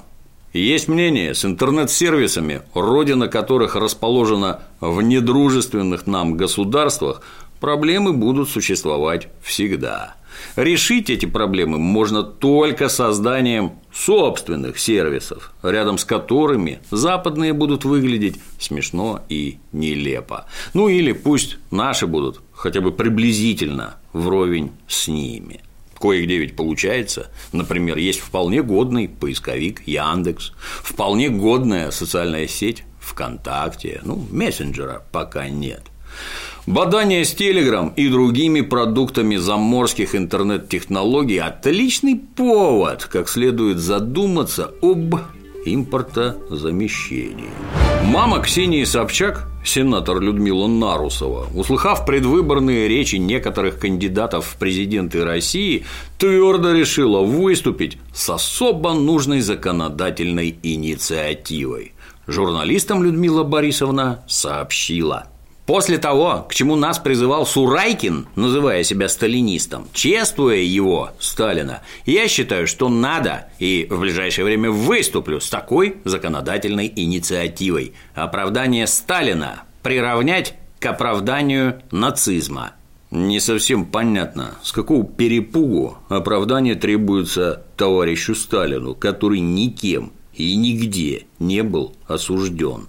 Есть 0.54 0.86
мнение, 0.86 1.34
с 1.34 1.44
интернет-сервисами, 1.44 2.62
родина 2.74 3.26
которых 3.26 3.74
расположена 3.74 4.60
в 4.80 5.02
недружественных 5.02 6.06
нам 6.06 6.36
государствах, 6.36 7.22
проблемы 7.58 8.12
будут 8.12 8.48
существовать 8.48 9.26
всегда. 9.42 10.14
Решить 10.54 11.10
эти 11.10 11.26
проблемы 11.26 11.78
можно 11.78 12.22
только 12.22 12.88
созданием 12.88 13.72
собственных 13.92 14.78
сервисов, 14.78 15.52
рядом 15.64 15.98
с 15.98 16.04
которыми 16.04 16.78
западные 16.88 17.52
будут 17.52 17.84
выглядеть 17.84 18.36
смешно 18.60 19.22
и 19.28 19.58
нелепо. 19.72 20.46
Ну 20.72 20.86
или 20.86 21.10
пусть 21.10 21.58
наши 21.72 22.06
будут 22.06 22.40
хотя 22.52 22.80
бы 22.80 22.92
приблизительно 22.92 23.96
вровень 24.12 24.70
с 24.86 25.08
ними. 25.08 25.63
Кое-где 26.04 26.46
получается. 26.48 27.30
Например, 27.52 27.96
есть 27.96 28.20
вполне 28.20 28.62
годный 28.62 29.08
поисковик 29.08 29.88
Яндекс, 29.88 30.52
вполне 30.82 31.30
годная 31.30 31.90
социальная 31.92 32.46
сеть 32.46 32.84
ВКонтакте, 33.00 34.02
ну, 34.04 34.22
мессенджера 34.30 35.02
пока 35.12 35.48
нет. 35.48 35.84
Бадание 36.66 37.24
с 37.24 37.32
Телеграм 37.32 37.88
и 37.96 38.08
другими 38.08 38.60
продуктами 38.60 39.36
заморских 39.36 40.14
интернет-технологий– 40.14 41.38
отличный 41.40 42.16
повод, 42.16 43.06
как 43.06 43.30
следует 43.30 43.78
задуматься 43.78 44.72
об 44.82 45.14
импортозамещении. 45.64 47.50
Мама 48.04 48.40
Ксении 48.40 48.84
Собчак, 48.84 49.48
сенатор 49.64 50.20
Людмила 50.20 50.66
Нарусова, 50.66 51.46
услыхав 51.54 52.04
предвыборные 52.04 52.86
речи 52.86 53.16
некоторых 53.16 53.78
кандидатов 53.78 54.46
в 54.46 54.56
президенты 54.56 55.24
России, 55.24 55.84
твердо 56.18 56.72
решила 56.72 57.20
выступить 57.20 57.98
с 58.12 58.28
особо 58.30 58.92
нужной 58.92 59.40
законодательной 59.40 60.56
инициативой. 60.62 61.92
Журналистам 62.26 63.02
Людмила 63.02 63.42
Борисовна 63.42 64.24
сообщила– 64.26 65.28
После 65.66 65.96
того, 65.96 66.46
к 66.46 66.54
чему 66.54 66.76
нас 66.76 66.98
призывал 66.98 67.46
Сурайкин, 67.46 68.26
называя 68.36 68.84
себя 68.84 69.08
сталинистом, 69.08 69.88
чествуя 69.94 70.58
его, 70.58 71.12
Сталина, 71.18 71.80
я 72.04 72.28
считаю, 72.28 72.66
что 72.66 72.90
надо 72.90 73.46
и 73.58 73.86
в 73.88 74.00
ближайшее 74.00 74.44
время 74.44 74.70
выступлю 74.70 75.40
с 75.40 75.48
такой 75.48 75.96
законодательной 76.04 76.92
инициативой. 76.94 77.94
Оправдание 78.14 78.86
Сталина 78.86 79.62
приравнять 79.82 80.54
к 80.80 80.86
оправданию 80.86 81.80
нацизма. 81.90 82.72
Не 83.10 83.40
совсем 83.40 83.86
понятно, 83.86 84.56
с 84.62 84.70
какого 84.70 85.04
перепугу 85.04 85.96
оправдание 86.10 86.74
требуется 86.74 87.62
товарищу 87.78 88.34
Сталину, 88.34 88.94
который 88.94 89.40
никем 89.40 90.12
и 90.34 90.56
нигде 90.56 91.26
не 91.38 91.62
был 91.62 91.94
осужден. 92.06 92.88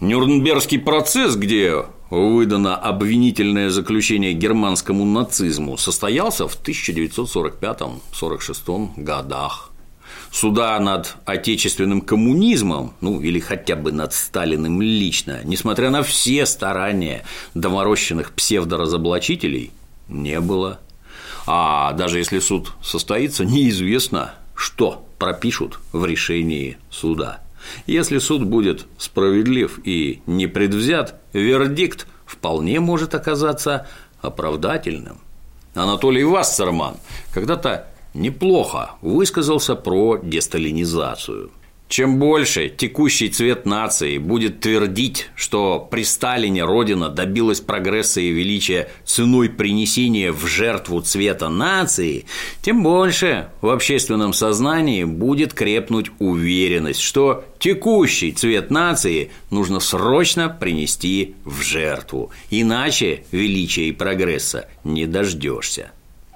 Нюрнбергский 0.00 0.78
процесс, 0.78 1.36
где 1.36 1.84
выдано 2.08 2.74
обвинительное 2.74 3.68
заключение 3.68 4.32
германскому 4.32 5.04
нацизму, 5.04 5.76
состоялся 5.76 6.48
в 6.48 6.58
1945-46 6.58 8.92
годах. 8.96 9.70
Суда 10.32 10.80
над 10.80 11.16
отечественным 11.26 12.00
коммунизмом, 12.00 12.94
ну 13.02 13.20
или 13.20 13.40
хотя 13.40 13.76
бы 13.76 13.92
над 13.92 14.14
Сталиным 14.14 14.80
лично, 14.80 15.40
несмотря 15.44 15.90
на 15.90 16.02
все 16.02 16.46
старания 16.46 17.24
доморощенных 17.54 18.32
псевдоразоблачителей, 18.32 19.70
не 20.08 20.40
было. 20.40 20.80
А 21.46 21.92
даже 21.92 22.16
если 22.18 22.38
суд 22.38 22.72
состоится, 22.82 23.44
неизвестно, 23.44 24.32
что 24.54 25.04
пропишут 25.18 25.78
в 25.92 26.06
решении 26.06 26.78
суда. 26.90 27.40
Если 27.86 28.18
суд 28.18 28.44
будет 28.44 28.86
справедлив 28.98 29.80
и 29.84 30.22
непредвзят, 30.26 31.20
вердикт 31.32 32.06
вполне 32.26 32.80
может 32.80 33.14
оказаться 33.14 33.86
оправдательным. 34.20 35.18
Анатолий 35.74 36.24
Вассерман 36.24 36.96
когда-то 37.32 37.88
неплохо 38.14 38.92
высказался 39.02 39.76
про 39.76 40.16
десталинизацию– 40.16 41.50
чем 41.90 42.20
больше 42.20 42.68
текущий 42.68 43.28
цвет 43.28 43.66
нации 43.66 44.18
будет 44.18 44.60
твердить, 44.60 45.28
что 45.34 45.80
при 45.90 46.04
Сталине 46.04 46.64
Родина 46.64 47.08
добилась 47.08 47.60
прогресса 47.60 48.20
и 48.20 48.30
величия 48.30 48.88
ценой 49.04 49.48
принесения 49.50 50.32
в 50.32 50.46
жертву 50.46 51.00
цвета 51.00 51.48
нации, 51.48 52.26
тем 52.62 52.84
больше 52.84 53.48
в 53.60 53.68
общественном 53.68 54.32
сознании 54.32 55.02
будет 55.02 55.52
крепнуть 55.52 56.12
уверенность, 56.20 57.00
что 57.00 57.44
текущий 57.58 58.30
цвет 58.30 58.70
нации 58.70 59.32
нужно 59.50 59.80
срочно 59.80 60.48
принести 60.48 61.34
в 61.44 61.60
жертву, 61.60 62.30
иначе 62.50 63.24
величия 63.32 63.88
и 63.88 63.92
прогресса 63.92 64.68
не 64.84 65.06
дождешься. 65.06 65.90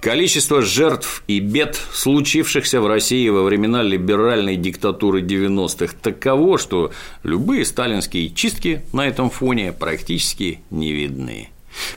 Количество 0.04 0.60
жертв 0.60 1.24
и 1.28 1.40
бед, 1.40 1.80
случившихся 1.94 2.82
в 2.82 2.86
России 2.86 3.26
во 3.30 3.42
времена 3.42 3.82
либеральной 3.82 4.56
диктатуры 4.56 5.22
90-х, 5.22 5.94
таково, 6.02 6.58
что 6.58 6.92
любые 7.22 7.64
сталинские 7.64 8.28
чистки 8.28 8.84
на 8.92 9.08
этом 9.08 9.30
фоне 9.30 9.72
практически 9.72 10.60
не 10.68 10.92
видны. 10.92 11.48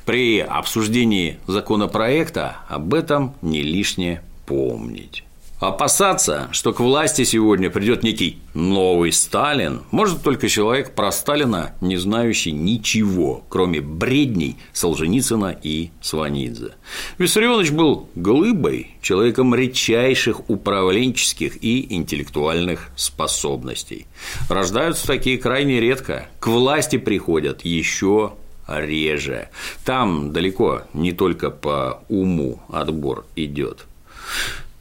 При 0.06 0.40
обсуждении 0.40 1.38
законопроекта 1.48 2.60
об 2.70 2.94
этом 2.94 3.36
не 3.42 3.62
лишне 3.62 4.22
помнить. 4.46 5.26
Опасаться, 5.60 6.50
что 6.52 6.72
к 6.72 6.80
власти 6.80 7.24
сегодня 7.24 7.72
придет 7.72 8.04
некий 8.04 8.38
новый 8.54 9.12
Сталин, 9.12 9.82
может 9.90 10.22
только 10.22 10.50
человек 10.50 10.94
про 10.94 11.12
Сталина, 11.12 11.74
не 11.82 11.98
знающий 11.98 12.52
ничего, 12.52 13.44
кроме 13.50 13.82
бредней 13.82 14.58
Солженицына 14.74 15.58
и 15.64 15.90
Сванидзе. 16.00 16.74
Виссарионович 17.18 17.72
был 17.72 18.08
глыбой, 18.14 18.98
человеком 19.02 19.56
редчайших 19.56 20.48
управленческих 20.48 21.58
и 21.64 21.92
интеллектуальных 21.96 22.90
способностей. 22.96 24.06
Рождаются 24.50 25.08
такие 25.08 25.40
крайне 25.40 25.80
редко, 25.80 26.28
к 26.40 26.48
власти 26.48 27.00
приходят 27.00 27.66
еще 27.66 28.34
реже. 28.68 29.50
Там 29.84 30.34
далеко 30.34 30.84
не 30.94 31.14
только 31.14 31.50
по 31.50 32.04
уму 32.10 32.62
отбор 32.70 33.26
идет. 33.36 33.88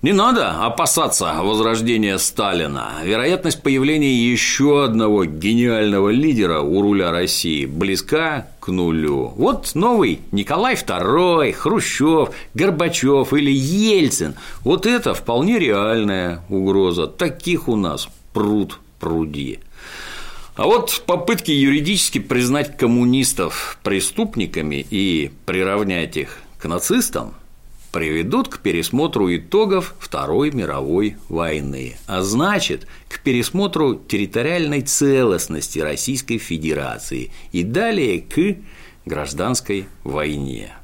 Не 0.03 0.13
надо 0.13 0.51
опасаться 0.65 1.33
возрождения 1.43 2.19
Сталина. 2.19 2.97
Вероятность 3.03 3.63
появления 3.63 4.15
еще 4.15 4.85
одного 4.85 5.25
гениального 5.25 6.11
лидера 6.11 6.61
у 6.61 6.83
руля 6.83 7.11
России 7.11 7.65
близка 7.65 8.47
к 8.61 8.69
нулю. 8.69 9.33
Вот 9.37 9.75
новый 9.75 10.21
Николай 10.33 10.75
II, 10.75 11.51
Хрущев, 11.53 12.29
Горбачев 12.53 13.33
или 13.33 13.51
Ельцин. 13.51 14.35
Вот 14.61 14.85
это 14.85 15.15
вполне 15.15 15.59
реальная 15.59 16.43
угроза. 16.51 17.07
Таких 17.07 17.67
у 17.67 17.75
нас 17.75 18.07
пруд 18.35 18.79
пруди. 19.01 19.61
А 20.57 20.65
вот 20.65 21.03
попытки 21.07 21.53
юридически 21.53 22.19
признать 22.19 22.77
коммунистов 22.77 23.79
преступниками 23.83 24.87
и 24.91 25.31
приравнять 25.47 26.19
их 26.19 26.39
к 26.59 26.67
нацистам– 26.67 27.33
приведут 27.97 28.49
к 28.49 28.59
пересмотру 28.59 29.35
итогов 29.35 29.95
Второй 29.99 30.51
мировой 30.51 31.17
войны, 31.31 31.97
а 32.07 32.21
значит, 32.21 32.87
к 33.09 33.21
пересмотру 33.21 33.95
территориальной 33.95 34.83
целостности 34.83 35.79
Российской 35.79 36.37
Федерации 36.37 37.33
и 37.53 37.63
далее 37.63 38.21
к 38.21 38.59
гражданской 39.07 39.87
войне. 40.05 40.75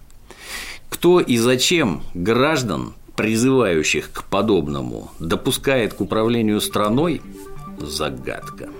Кто 0.88 1.20
и 1.20 1.36
зачем 1.36 2.02
граждан, 2.14 2.94
призывающих 3.14 4.10
к 4.10 4.24
подобному, 4.24 5.10
допускает 5.18 5.92
к 5.92 6.00
управлению 6.00 6.62
страной– 6.62 7.20
загадка. 7.78 8.70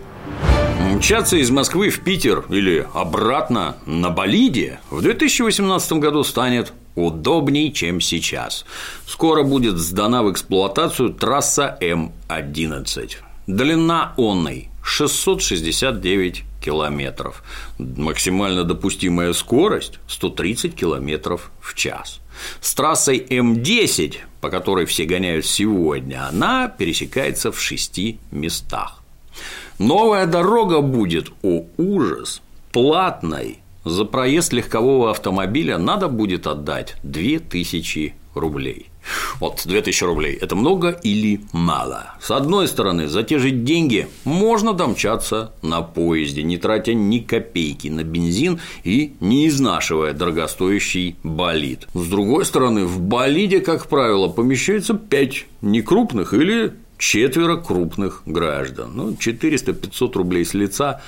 Мчаться 0.95 1.37
из 1.37 1.51
Москвы 1.51 1.91
в 1.91 2.01
Питер 2.01 2.47
или 2.49 2.87
обратно 2.95 3.77
на 3.85 4.09
болиде 4.09 4.81
в 4.91 5.03
2018 5.03 5.93
году 5.95 6.25
станет 6.25 6.73
удобней, 6.95 7.73
чем 7.73 8.01
сейчас. 8.01 8.65
Скоро 9.07 9.43
будет 9.43 9.79
сдана 9.79 10.23
в 10.23 10.31
эксплуатацию 10.33 11.13
трасса 11.13 11.77
М11. 11.81 13.11
Длина 13.47 14.15
онной 14.17 14.69
669 14.83 16.45
километров. 16.63 17.43
Максимально 17.79 18.65
допустимая 18.65 19.33
скорость 19.33 19.99
130 20.09 20.75
километров 20.75 21.51
в 21.61 21.75
час. 21.75 22.21
С 22.61 22.75
трассой 22.75 23.19
М10, 23.19 24.17
по 24.41 24.51
которой 24.51 24.87
все 24.87 25.05
гоняют 25.05 25.47
сегодня, 25.47 26.29
она 26.29 26.69
пересекается 26.69 27.53
в 27.53 27.61
шести 27.61 28.19
местах. 28.31 29.03
Новая 29.79 30.27
дорога 30.27 30.81
будет, 30.81 31.31
о 31.43 31.65
ужас, 31.77 32.43
платной. 32.73 33.62
За 33.85 34.05
проезд 34.05 34.53
легкового 34.53 35.11
автомобиля 35.11 35.77
надо 35.79 36.09
будет 36.09 36.47
отдать 36.47 36.97
2000 37.03 38.15
рублей. 38.35 38.87
Вот 39.41 39.63
2000 39.65 40.05
рублей– 40.05 40.39
это 40.41 40.55
много 40.55 40.91
или 41.03 41.41
мало? 41.53 42.15
С 42.21 42.31
одной 42.31 42.69
стороны, 42.69 43.09
за 43.09 43.25
те 43.25 43.39
же 43.39 43.51
деньги 43.51 44.07
можно 44.25 44.73
домчаться 44.73 45.53
на 45.63 45.83
поезде, 45.83 46.45
не 46.45 46.57
тратя 46.57 46.95
ни 46.95 47.19
копейки 47.19 47.89
на 47.89 48.05
бензин 48.05 48.61
и 48.85 49.15
не 49.19 49.49
изнашивая 49.49 50.13
дорогостоящий 50.13 51.17
болид. 51.25 51.89
С 51.95 52.07
другой 52.07 52.45
стороны, 52.45 52.87
в 52.87 53.01
болиде, 53.01 53.61
как 53.61 53.89
правило, 53.89 54.29
помещается 54.29 54.95
5 54.95 55.47
некрупных 55.63 56.33
или 56.33 56.73
четверо 56.99 57.57
крупных 57.57 58.23
граждан. 58.27 58.93
Ну, 58.95 59.11
400-500 59.11 60.13
рублей 60.13 60.45
с 60.45 60.55
лица 60.55 61.03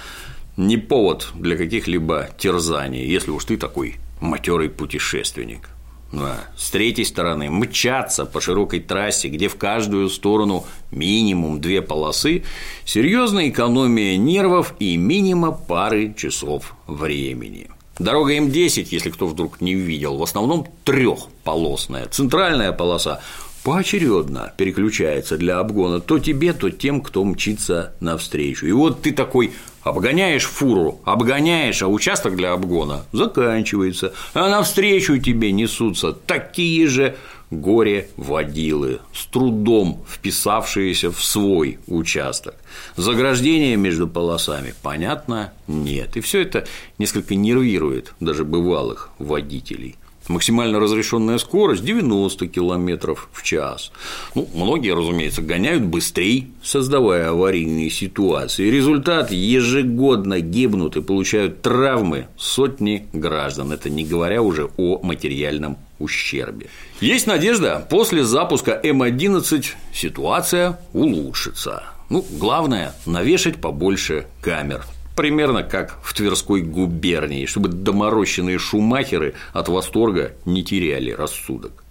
не 0.56 0.76
повод 0.76 1.28
для 1.34 1.56
каких-либо 1.56 2.28
терзаний, 2.38 3.06
если 3.06 3.30
уж 3.30 3.44
ты 3.44 3.56
такой 3.56 3.96
матерый 4.20 4.68
путешественник. 4.68 5.70
Да. 6.12 6.44
С 6.56 6.70
третьей 6.70 7.04
стороны, 7.04 7.50
мчаться 7.50 8.24
по 8.24 8.40
широкой 8.40 8.80
трассе, 8.80 9.28
где 9.28 9.48
в 9.48 9.56
каждую 9.56 10.08
сторону 10.08 10.64
минимум 10.92 11.60
две 11.60 11.82
полосы, 11.82 12.44
серьезная 12.84 13.48
экономия 13.48 14.16
нервов 14.16 14.74
и 14.78 14.96
минимум 14.96 15.56
пары 15.66 16.14
часов 16.14 16.76
времени. 16.86 17.68
Дорога 17.98 18.36
М10, 18.36 18.88
если 18.90 19.10
кто 19.10 19.26
вдруг 19.26 19.60
не 19.60 19.74
видел, 19.74 20.16
в 20.16 20.22
основном 20.22 20.66
трехполосная. 20.84 22.06
Центральная 22.06 22.72
полоса 22.72 23.20
поочередно 23.64 24.52
переключается 24.56 25.36
для 25.36 25.58
обгона 25.58 26.00
то 26.00 26.18
тебе, 26.18 26.52
то 26.52 26.70
тем, 26.70 27.00
кто 27.00 27.24
мчится 27.24 27.94
навстречу. 28.00 28.66
И 28.66 28.72
вот 28.72 29.02
ты 29.02 29.12
такой 29.12 29.52
обгоняешь 29.84 30.44
фуру, 30.44 31.00
обгоняешь, 31.04 31.82
а 31.82 31.88
участок 31.88 32.36
для 32.36 32.52
обгона 32.52 33.04
заканчивается, 33.12 34.12
а 34.32 34.48
навстречу 34.48 35.18
тебе 35.18 35.52
несутся 35.52 36.12
такие 36.12 36.88
же 36.88 37.16
горе-водилы, 37.50 39.00
с 39.12 39.26
трудом 39.26 40.02
вписавшиеся 40.08 41.12
в 41.12 41.22
свой 41.22 41.78
участок. 41.86 42.56
Заграждения 42.96 43.76
между 43.76 44.08
полосами, 44.08 44.74
понятно, 44.82 45.52
нет. 45.68 46.16
И 46.16 46.20
все 46.20 46.42
это 46.42 46.66
несколько 46.98 47.34
нервирует 47.36 48.14
даже 48.18 48.44
бывалых 48.44 49.10
водителей. 49.18 49.96
Максимально 50.28 50.80
разрешенная 50.80 51.36
скорость 51.36 51.84
90 51.84 52.48
км 52.48 53.14
в 53.30 53.42
час. 53.42 53.92
Ну, 54.34 54.48
многие, 54.54 54.94
разумеется, 54.94 55.42
гоняют 55.42 55.82
быстрее, 55.82 56.46
создавая 56.62 57.30
аварийные 57.30 57.90
ситуации. 57.90 58.70
Результат– 58.70 59.30
ежегодно 59.30 60.40
гибнут 60.40 60.96
и 60.96 61.02
получают 61.02 61.60
травмы 61.60 62.26
сотни 62.38 63.06
граждан. 63.12 63.72
Это 63.72 63.90
не 63.90 64.04
говоря 64.04 64.40
уже 64.40 64.70
о 64.78 65.00
материальном 65.02 65.76
ущербе. 65.98 66.68
Есть 67.00 67.26
надежда, 67.26 67.86
после 67.90 68.24
запуска 68.24 68.80
М11 68.82 69.66
ситуация 69.92 70.78
улучшится. 70.94 71.82
Ну, 72.08 72.24
главное– 72.38 72.94
навешать 73.06 73.60
побольше 73.60 74.26
камер 74.40 74.86
примерно 75.14 75.62
как 75.62 75.98
в 76.02 76.14
Тверской 76.14 76.62
губернии, 76.62 77.46
чтобы 77.46 77.68
доморощенные 77.68 78.58
шумахеры 78.58 79.34
от 79.52 79.68
восторга 79.68 80.32
не 80.44 80.64
теряли 80.64 81.10
рассудок. 81.10 81.84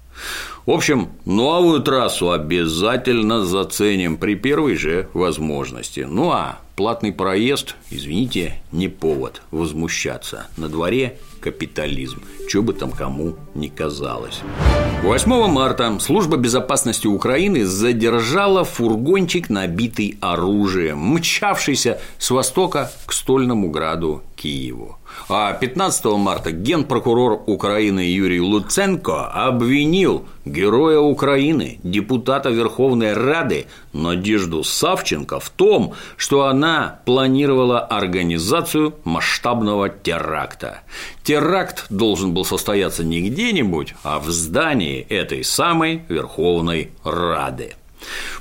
В 0.66 0.72
общем, 0.72 1.10
новую 1.26 1.82
трассу 1.82 2.32
обязательно 2.32 3.44
заценим 3.44 4.18
при 4.18 4.36
первой 4.36 4.76
же 4.76 5.10
возможности. 5.14 6.02
Ну 6.10 6.32
а 6.32 6.60
платный 6.76 7.12
проезд, 7.12 7.76
извините, 7.90 8.62
не 8.72 8.88
повод 8.88 9.42
возмущаться. 9.52 10.48
На 10.56 10.70
дворе 10.70 11.18
капитализм, 11.44 12.22
что 12.48 12.62
бы 12.62 12.74
там 12.74 12.92
кому 12.92 13.36
ни 13.56 13.68
казалось. 13.68 14.42
8 15.04 15.48
марта 15.48 15.98
служба 16.00 16.38
безопасности 16.38 17.08
Украины 17.08 17.66
задержала 17.66 18.64
фургончик, 18.64 19.50
набитый 19.50 20.18
оружием, 20.22 21.00
мчавшийся 21.00 22.00
с 22.18 22.32
востока 22.32 22.90
к 23.06 23.12
стольному 23.12 23.70
граду 23.70 24.24
Киеву. 24.38 24.98
А 25.30 25.54
15 25.54 26.06
марта 26.18 26.52
генпрокурор 26.52 27.42
Украины 27.46 28.00
Юрий 28.00 28.42
Луценко 28.42 29.28
обвинил 29.28 30.26
героя 30.46 31.00
Украины, 31.00 31.80
депутата 31.84 32.50
Верховной 32.50 33.14
Рады 33.14 33.66
Надежду 33.94 34.64
Савченко 34.64 35.40
в 35.40 35.50
том, 35.50 35.94
что 36.18 36.46
она 36.46 37.00
планировала 37.06 37.80
организацию 37.80 38.96
масштабного 39.04 39.90
теракта. 39.90 40.82
Теракт 41.24 41.86
должен 41.90 42.34
был 42.34 42.44
состояться 42.44 43.04
не 43.04 43.22
где-нибудь, 43.30 43.94
а 44.04 44.20
в 44.20 44.30
здании 44.30 45.02
этой 45.02 45.44
самой 45.44 46.04
Верховной 46.10 46.92
Рады. 47.04 47.76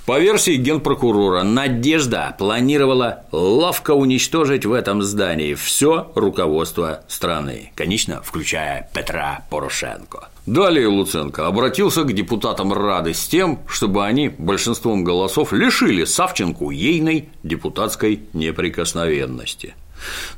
По 0.06 0.18
версии 0.18 0.56
генпрокурора, 0.56 1.42
Надежда 1.42 2.34
планировала 2.38 3.24
ловко 3.32 3.92
уничтожить 3.92 4.66
в 4.66 4.72
этом 4.72 5.02
здании 5.02 5.54
все 5.54 6.10
руководство 6.14 7.04
страны, 7.08 7.72
конечно, 7.74 8.20
включая 8.22 8.88
Петра 8.92 9.44
Порошенко. 9.50 10.28
Далее 10.46 10.88
Луценко 10.88 11.46
обратился 11.46 12.02
к 12.02 12.12
депутатам 12.12 12.72
Рады 12.72 13.14
с 13.14 13.28
тем, 13.28 13.60
чтобы 13.68 14.04
они 14.04 14.28
большинством 14.28 15.04
голосов 15.04 15.52
лишили 15.52 16.04
Савченку 16.04 16.70
ейной 16.70 17.28
депутатской 17.44 18.22
неприкосновенности. 18.32 19.74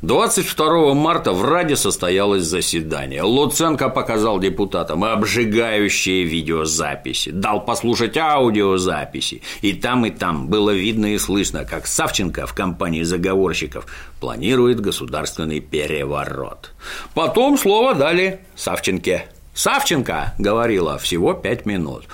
22 0.03 0.95
марта 0.95 1.33
в 1.33 1.45
Раде 1.45 1.77
состоялось 1.77 2.45
заседание. 2.45 3.23
Луценко 3.23 3.89
показал 3.89 4.39
депутатам 4.39 5.05
обжигающие 5.05 6.25
видеозаписи, 6.25 7.31
дал 7.31 7.65
послушать 7.65 8.17
аудиозаписи. 8.17 9.43
И 9.63 9.73
там, 9.73 10.07
и 10.07 10.11
там 10.11 10.49
было 10.49 10.71
видно 10.71 11.15
и 11.15 11.19
слышно, 11.19 11.65
как 11.65 11.87
Савченко 11.87 12.47
в 12.47 12.55
компании 12.55 13.03
заговорщиков 13.03 13.87
планирует 14.21 14.81
государственный 14.81 15.61
переворот. 15.61 16.73
Потом 17.15 17.59
слово 17.59 17.95
дали 17.95 18.41
Савченке. 18.57 19.27
Савченко 19.55 20.35
говорила 20.39 20.99
всего 20.99 21.33
пять 21.33 21.65
минут, 21.65 22.05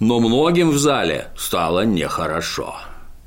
но 0.00 0.18
многим 0.18 0.70
в 0.70 0.78
зале 0.78 1.28
стало 1.36 1.84
нехорошо. 1.84 2.74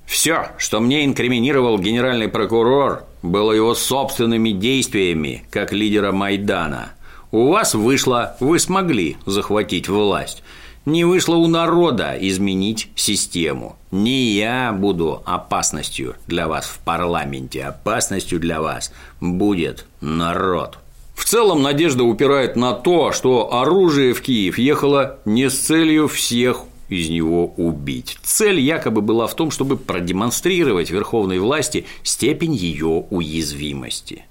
Все, 0.05 0.47
что 0.57 0.81
мне 0.81 1.05
инкриминировал 1.05 1.79
генеральный 1.79 2.27
прокурор, 2.27 3.05
было 3.21 3.51
его 3.51 3.75
собственными 3.75 4.51
действиями 4.51 5.43
как 5.49 5.73
лидера 5.73 6.11
Майдана. 6.11 6.93
У 7.31 7.47
вас 7.47 7.73
вышло, 7.75 8.35
вы 8.39 8.59
смогли 8.59 9.17
захватить 9.25 9.87
власть. 9.87 10.43
Не 10.85 11.05
вышло 11.05 11.35
у 11.35 11.47
народа 11.47 12.17
изменить 12.19 12.89
систему. 12.95 13.77
Не 13.91 14.31
я 14.33 14.73
буду 14.73 15.21
опасностью 15.25 16.15
для 16.25 16.47
вас 16.47 16.65
в 16.65 16.79
парламенте, 16.79 17.65
опасностью 17.65 18.39
для 18.39 18.61
вас 18.61 18.91
будет 19.19 19.85
народ. 20.01 20.79
В 21.13 21.25
целом 21.25 21.61
надежда 21.61 22.03
упирает 22.03 22.55
на 22.55 22.73
то, 22.73 23.11
что 23.11 23.53
оружие 23.53 24.13
в 24.13 24.21
Киев 24.21 24.57
ехало 24.57 25.19
не 25.23 25.51
с 25.51 25.59
целью 25.59 26.07
всех 26.07 26.63
из 26.91 27.09
него 27.09 27.53
убить. 27.57 28.17
Цель 28.21 28.59
якобы 28.59 29.01
была 29.01 29.25
в 29.25 29.35
том, 29.35 29.49
чтобы 29.49 29.77
продемонстрировать 29.77 30.91
верховной 30.91 31.39
власти 31.39 31.85
степень 32.03 32.53
ее 32.53 33.05
уязвимости. 33.09 34.25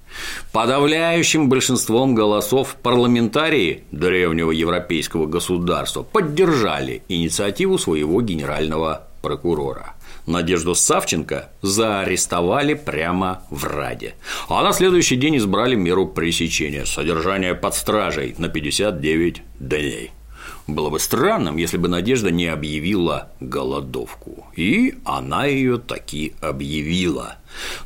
Подавляющим 0.52 1.48
большинством 1.48 2.14
голосов 2.14 2.76
парламентарии 2.82 3.84
древнего 3.92 4.50
европейского 4.50 5.26
государства 5.26 6.02
поддержали 6.02 7.02
инициативу 7.08 7.78
своего 7.78 8.20
генерального 8.20 9.08
прокурора. 9.22 9.94
Надежду 10.26 10.74
Савченко 10.74 11.50
заарестовали 11.62 12.74
прямо 12.74 13.42
в 13.50 13.64
Раде. 13.64 14.14
А 14.48 14.62
на 14.62 14.72
следующий 14.72 15.16
день 15.16 15.38
избрали 15.38 15.76
меру 15.76 16.06
пресечения– 16.06 16.84
содержание 16.86 17.54
под 17.54 17.74
стражей 17.74 18.34
на 18.36 18.48
59 18.48 19.42
дней. 19.60 20.10
Было 20.74 20.88
бы 20.88 21.00
странным, 21.00 21.56
если 21.56 21.76
бы 21.76 21.88
Надежда 21.88 22.30
не 22.30 22.46
объявила 22.46 23.30
голодовку. 23.40 24.46
И 24.56 24.94
она 25.04 25.46
ее 25.46 25.78
таки 25.78 26.34
объявила. 26.40 27.36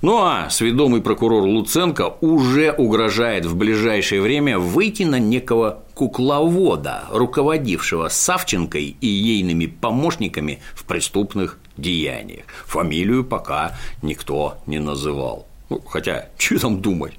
Ну 0.03 0.19
а 0.19 0.51
сведомый 0.51 1.01
прокурор 1.01 1.45
Луценко 1.45 2.17
уже 2.21 2.73
угрожает 2.73 3.47
в 3.47 3.57
ближайшее 3.57 4.21
время 4.21 4.59
выйти 4.59 5.05
на 5.05 5.19
некого 5.19 5.83
кукловода, 5.95 7.05
руководившего 7.11 8.09
Савченкой 8.09 8.97
и 9.01 9.07
ейными 9.07 9.67
помощниками 9.67 10.61
в 10.75 10.85
преступных 10.85 11.59
деяниях. 11.79 12.45
Фамилию 12.67 13.25
пока 13.25 13.77
никто 14.03 14.59
не 14.67 14.79
называл. 14.79 15.47
Ну, 15.71 15.81
хотя, 15.81 16.29
что 16.37 16.59
там 16.61 16.83
думать, 16.83 17.15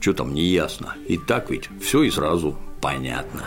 что 0.00 0.14
там 0.14 0.32
не 0.34 0.44
ясно. 0.44 0.94
И 1.06 1.18
так 1.18 1.50
ведь 1.50 1.68
все 1.82 2.02
и 2.02 2.10
сразу 2.10 2.56
понятно. 2.82 3.44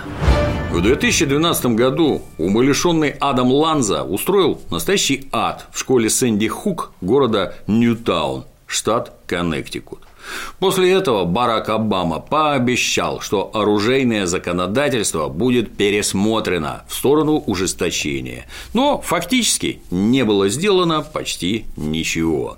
В 0.71 0.81
2012 0.81 1.65
году 1.67 2.23
умалишенный 2.39 3.09
Адам 3.19 3.51
Ланза 3.51 4.03
устроил 4.03 4.59
настоящий 4.71 5.27
ад 5.31 5.67
в 5.71 5.77
школе 5.77 6.09
Сэнди 6.09 6.47
Хук 6.47 6.93
города 7.01 7.53
Ньютаун, 7.67 8.45
штат 8.65 9.13
Коннектикут. 9.27 9.99
После 10.57 10.91
этого 10.91 11.25
Барак 11.25 11.69
Обама 11.69 12.19
пообещал, 12.19 13.19
что 13.19 13.51
оружейное 13.53 14.25
законодательство 14.25 15.27
будет 15.27 15.77
пересмотрено 15.77 16.83
в 16.87 16.95
сторону 16.95 17.43
ужесточения, 17.45 18.47
но 18.73 18.99
фактически 19.01 19.81
не 19.91 20.25
было 20.25 20.49
сделано 20.49 21.01
почти 21.01 21.65
ничего. 21.77 22.57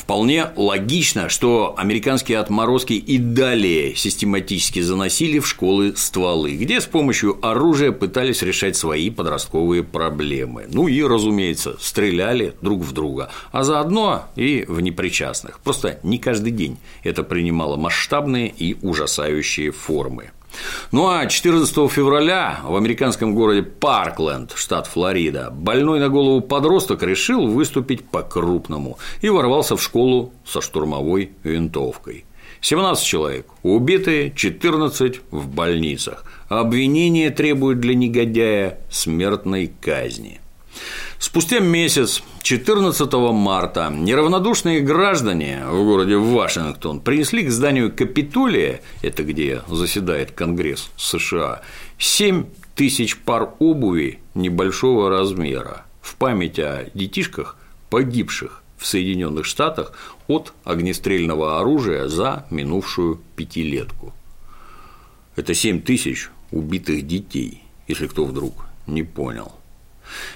Вполне 0.00 0.46
логично, 0.56 1.28
что 1.28 1.74
американские 1.76 2.38
отморозки 2.38 2.94
и 2.94 3.18
далее 3.18 3.94
систематически 3.94 4.80
заносили 4.80 5.38
в 5.40 5.46
школы 5.46 5.94
стволы, 5.94 6.56
где 6.56 6.80
с 6.80 6.86
помощью 6.86 7.38
оружия 7.46 7.92
пытались 7.92 8.40
решать 8.40 8.76
свои 8.76 9.10
подростковые 9.10 9.84
проблемы. 9.84 10.64
Ну 10.72 10.88
и, 10.88 11.02
разумеется, 11.02 11.76
стреляли 11.78 12.54
друг 12.62 12.80
в 12.80 12.92
друга, 12.92 13.30
а 13.52 13.62
заодно 13.62 14.24
и 14.36 14.64
в 14.66 14.80
непричастных. 14.80 15.60
Просто 15.60 16.00
не 16.02 16.18
каждый 16.18 16.52
день 16.52 16.78
это 17.04 17.22
принимало 17.22 17.76
масштабные 17.76 18.48
и 18.48 18.78
ужасающие 18.80 19.70
формы. 19.70 20.30
Ну 20.92 21.08
а 21.08 21.26
14 21.26 21.90
февраля 21.90 22.60
в 22.64 22.76
американском 22.76 23.34
городе 23.34 23.62
Паркленд, 23.62 24.52
штат 24.56 24.86
Флорида, 24.86 25.50
больной 25.50 26.00
на 26.00 26.08
голову 26.08 26.40
подросток 26.40 27.02
решил 27.02 27.46
выступить 27.46 28.08
по-крупному 28.08 28.98
и 29.20 29.28
ворвался 29.28 29.76
в 29.76 29.82
школу 29.82 30.32
со 30.44 30.60
штурмовой 30.60 31.32
винтовкой. 31.44 32.24
17 32.60 33.04
человек 33.04 33.46
убитые, 33.62 34.32
14 34.34 35.20
в 35.30 35.48
больницах. 35.48 36.24
Обвинение 36.48 37.30
требует 37.30 37.80
для 37.80 37.94
негодяя 37.94 38.78
смертной 38.90 39.72
казни. 39.80 40.40
Спустя 41.20 41.60
месяц, 41.60 42.22
14 42.40 43.12
марта, 43.12 43.92
неравнодушные 43.94 44.80
граждане 44.80 45.64
в 45.66 45.84
городе 45.84 46.16
Вашингтон 46.16 46.98
принесли 47.00 47.44
к 47.44 47.50
зданию 47.50 47.94
Капитолия, 47.94 48.80
это 49.02 49.22
где 49.22 49.60
заседает 49.68 50.30
Конгресс 50.30 50.90
США, 50.96 51.60
7 51.98 52.46
тысяч 52.74 53.18
пар 53.18 53.50
обуви 53.58 54.20
небольшого 54.34 55.10
размера 55.10 55.84
в 56.00 56.16
память 56.16 56.58
о 56.58 56.86
детишках, 56.94 57.58
погибших 57.90 58.62
в 58.78 58.86
Соединенных 58.86 59.44
Штатах 59.44 59.92
от 60.26 60.54
огнестрельного 60.64 61.60
оружия 61.60 62.08
за 62.08 62.46
минувшую 62.48 63.20
пятилетку. 63.36 64.14
Это 65.36 65.52
7 65.52 65.82
тысяч 65.82 66.30
убитых 66.50 67.06
детей, 67.06 67.62
если 67.88 68.06
кто 68.06 68.24
вдруг 68.24 68.64
не 68.86 69.02
понял. 69.02 69.59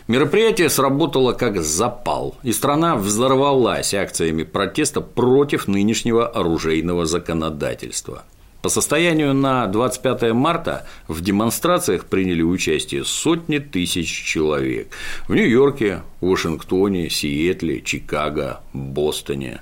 Мероприятие 0.08 0.70
сработало 0.70 1.32
как 1.32 1.62
запал, 1.62 2.36
и 2.42 2.52
страна 2.52 2.96
взорвалась 2.96 3.94
акциями 3.94 4.42
протеста 4.42 5.00
против 5.00 5.68
нынешнего 5.68 6.26
оружейного 6.26 7.06
законодательства. 7.06 8.24
По 8.64 8.70
состоянию 8.70 9.34
на 9.34 9.66
25 9.66 10.32
марта 10.32 10.86
в 11.06 11.20
демонстрациях 11.20 12.06
приняли 12.06 12.40
участие 12.40 13.04
сотни 13.04 13.58
тысяч 13.58 14.08
человек 14.08 14.88
в 15.28 15.34
Нью-Йорке, 15.34 16.00
Вашингтоне, 16.22 17.10
Сиэтле, 17.10 17.82
Чикаго, 17.82 18.60
Бостоне. 18.72 19.60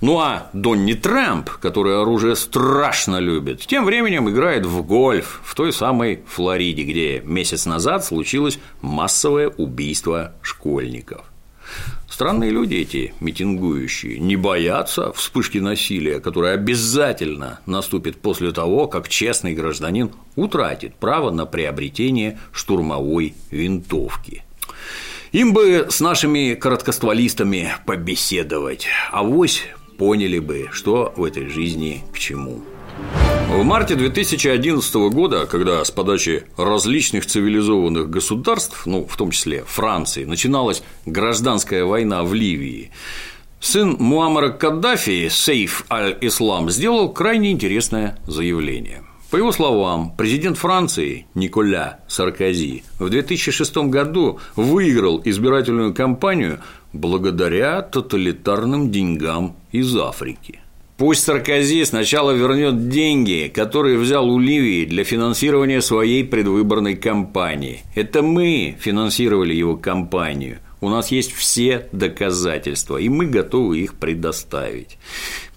Ну 0.00 0.18
а 0.18 0.50
Донни 0.52 0.94
Трамп, 0.94 1.50
который 1.50 2.00
оружие 2.00 2.36
страшно 2.36 3.18
любит, 3.18 3.60
тем 3.60 3.84
временем 3.84 4.28
играет 4.28 4.66
в 4.66 4.82
гольф 4.82 5.40
в 5.44 5.54
той 5.54 5.72
самой 5.72 6.22
Флориде, 6.26 6.82
где 6.82 7.20
месяц 7.20 7.66
назад 7.66 8.04
случилось 8.04 8.58
массовое 8.80 9.48
убийство 9.48 10.32
школьников. 10.42 11.24
Странные 12.08 12.50
люди 12.50 12.74
эти 12.74 13.14
митингующие, 13.20 14.18
не 14.18 14.36
боятся 14.36 15.12
вспышки 15.14 15.56
насилия, 15.56 16.20
которая 16.20 16.54
обязательно 16.54 17.60
наступит 17.64 18.20
после 18.20 18.52
того, 18.52 18.86
как 18.86 19.08
честный 19.08 19.54
гражданин 19.54 20.10
утратит 20.36 20.94
право 20.96 21.30
на 21.30 21.46
приобретение 21.46 22.38
штурмовой 22.52 23.34
винтовки. 23.50 24.44
Им 25.32 25.54
бы 25.54 25.86
с 25.88 26.00
нашими 26.00 26.52
короткостволистами 26.52 27.72
побеседовать, 27.86 28.86
а 29.10 29.22
вось 29.22 29.62
поняли 29.96 30.38
бы, 30.38 30.68
что 30.72 31.14
в 31.16 31.24
этой 31.24 31.48
жизни 31.48 32.04
к 32.12 32.18
чему. 32.18 32.60
В 33.48 33.64
марте 33.64 33.94
2011 33.94 34.94
года, 35.10 35.46
когда 35.46 35.82
с 35.82 35.90
подачи 35.90 36.44
различных 36.58 37.24
цивилизованных 37.24 38.10
государств, 38.10 38.82
ну, 38.84 39.06
в 39.06 39.16
том 39.16 39.30
числе 39.30 39.64
Франции, 39.66 40.26
начиналась 40.26 40.82
гражданская 41.06 41.86
война 41.86 42.24
в 42.24 42.34
Ливии, 42.34 42.90
сын 43.58 43.96
Муаммара 43.98 44.50
Каддафи, 44.50 45.30
Сейф 45.30 45.86
аль-Ислам, 45.90 46.68
сделал 46.68 47.10
крайне 47.10 47.52
интересное 47.52 48.18
заявление– 48.26 49.02
по 49.32 49.38
его 49.38 49.50
словам, 49.50 50.12
президент 50.14 50.58
Франции 50.58 51.26
Николя 51.34 52.00
Саркози 52.06 52.84
в 52.98 53.08
2006 53.08 53.88
году 53.88 54.38
выиграл 54.56 55.22
избирательную 55.24 55.94
кампанию 55.94 56.60
благодаря 56.92 57.80
тоталитарным 57.80 58.90
деньгам 58.90 59.56
из 59.70 59.96
Африки. 59.96 60.60
Пусть 60.98 61.24
Саркози 61.24 61.82
сначала 61.84 62.32
вернет 62.32 62.90
деньги, 62.90 63.50
которые 63.52 63.96
взял 63.96 64.28
у 64.28 64.38
Ливии 64.38 64.84
для 64.84 65.02
финансирования 65.02 65.80
своей 65.80 66.24
предвыборной 66.24 66.96
кампании. 66.96 67.84
Это 67.94 68.20
мы 68.20 68.76
финансировали 68.78 69.54
его 69.54 69.78
кампанию. 69.78 70.58
У 70.82 70.88
нас 70.88 71.12
есть 71.12 71.30
все 71.32 71.88
доказательства, 71.92 72.96
и 72.96 73.08
мы 73.08 73.26
готовы 73.26 73.78
их 73.78 73.94
предоставить. 73.94 74.98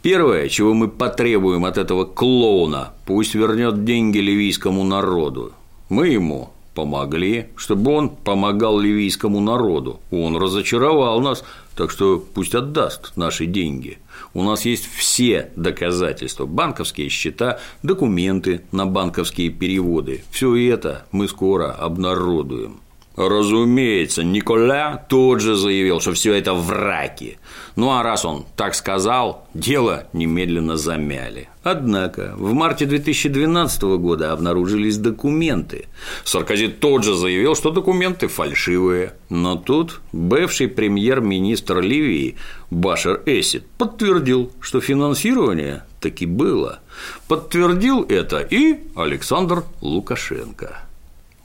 Первое, 0.04 0.50
чего 0.50 0.76
мы 0.76 0.88
потребуем 0.88 1.66
от 1.66 1.80
этого 1.80 2.06
клоуна, 2.06 2.94
пусть 3.08 3.34
вернет 3.34 3.84
деньги 3.84 4.20
ливийскому 4.20 4.84
народу. 4.84 5.54
Мы 5.90 6.10
ему 6.10 6.52
помогли, 6.76 7.48
чтобы 7.56 7.92
он 7.92 8.10
помогал 8.10 8.80
ливийскому 8.80 9.40
народу. 9.40 10.00
Он 10.12 10.38
разочаровал 10.38 11.20
нас, 11.22 11.44
так 11.76 11.90
что 11.90 12.24
пусть 12.36 12.54
отдаст 12.54 13.14
наши 13.16 13.48
деньги. 13.48 13.98
У 14.36 14.44
нас 14.44 14.64
есть 14.66 14.88
все 14.94 15.50
доказательства, 15.56 16.46
банковские 16.46 17.10
счета, 17.10 17.60
документы 17.82 18.62
на 18.72 18.86
банковские 18.86 19.50
переводы. 19.50 20.24
Все 20.30 20.56
это 20.72 21.08
мы 21.12 21.28
скоро 21.28 21.72
обнародуем. 21.72 22.80
Разумеется, 23.16 24.24
Николя 24.24 25.06
тут 25.10 25.40
же 25.40 25.56
заявил, 25.56 26.02
что 26.02 26.14
все 26.14 26.34
это 26.34 26.54
враки. 26.54 27.38
Ну 27.78 27.92
а 27.92 28.04
раз 28.04 28.26
он 28.26 28.46
так 28.58 28.76
сказал, 28.76 29.48
дело 29.54 30.06
немедленно 30.12 30.76
замяли. 30.76 31.48
Однако 31.64 32.34
в 32.38 32.54
марте 32.54 32.86
2012 32.86 33.82
года 33.84 34.34
обнаружились 34.34 34.98
документы. 34.98 35.86
Саркози 36.26 36.68
тут 36.68 37.04
же 37.06 37.16
заявил, 37.16 37.56
что 37.56 37.72
документы 37.72 38.28
фальшивые. 38.28 39.14
Но 39.30 39.56
тут 39.56 40.02
бывший 40.12 40.68
премьер-министр 40.68 41.80
Ливии 41.80 42.36
Башар 42.70 43.22
Эсид 43.26 43.66
подтвердил, 43.78 44.52
что 44.60 44.82
финансирование 44.82 45.84
таки 46.02 46.26
было. 46.26 46.80
Подтвердил 47.28 48.04
это 48.04 48.40
и 48.42 48.80
Александр 48.96 49.64
Лукашенко. 49.82 50.85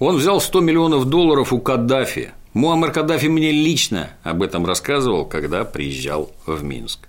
Он 0.00 0.16
взял 0.16 0.40
100 0.40 0.60
миллионов 0.60 1.04
долларов 1.04 1.52
у 1.52 1.60
Каддафи. 1.60 2.30
Муаммар 2.54 2.90
Каддафи 2.90 3.26
мне 3.26 3.52
лично 3.52 4.10
об 4.22 4.42
этом 4.42 4.64
рассказывал, 4.64 5.26
когда 5.26 5.62
приезжал 5.64 6.32
в 6.46 6.64
Минск. 6.64 7.00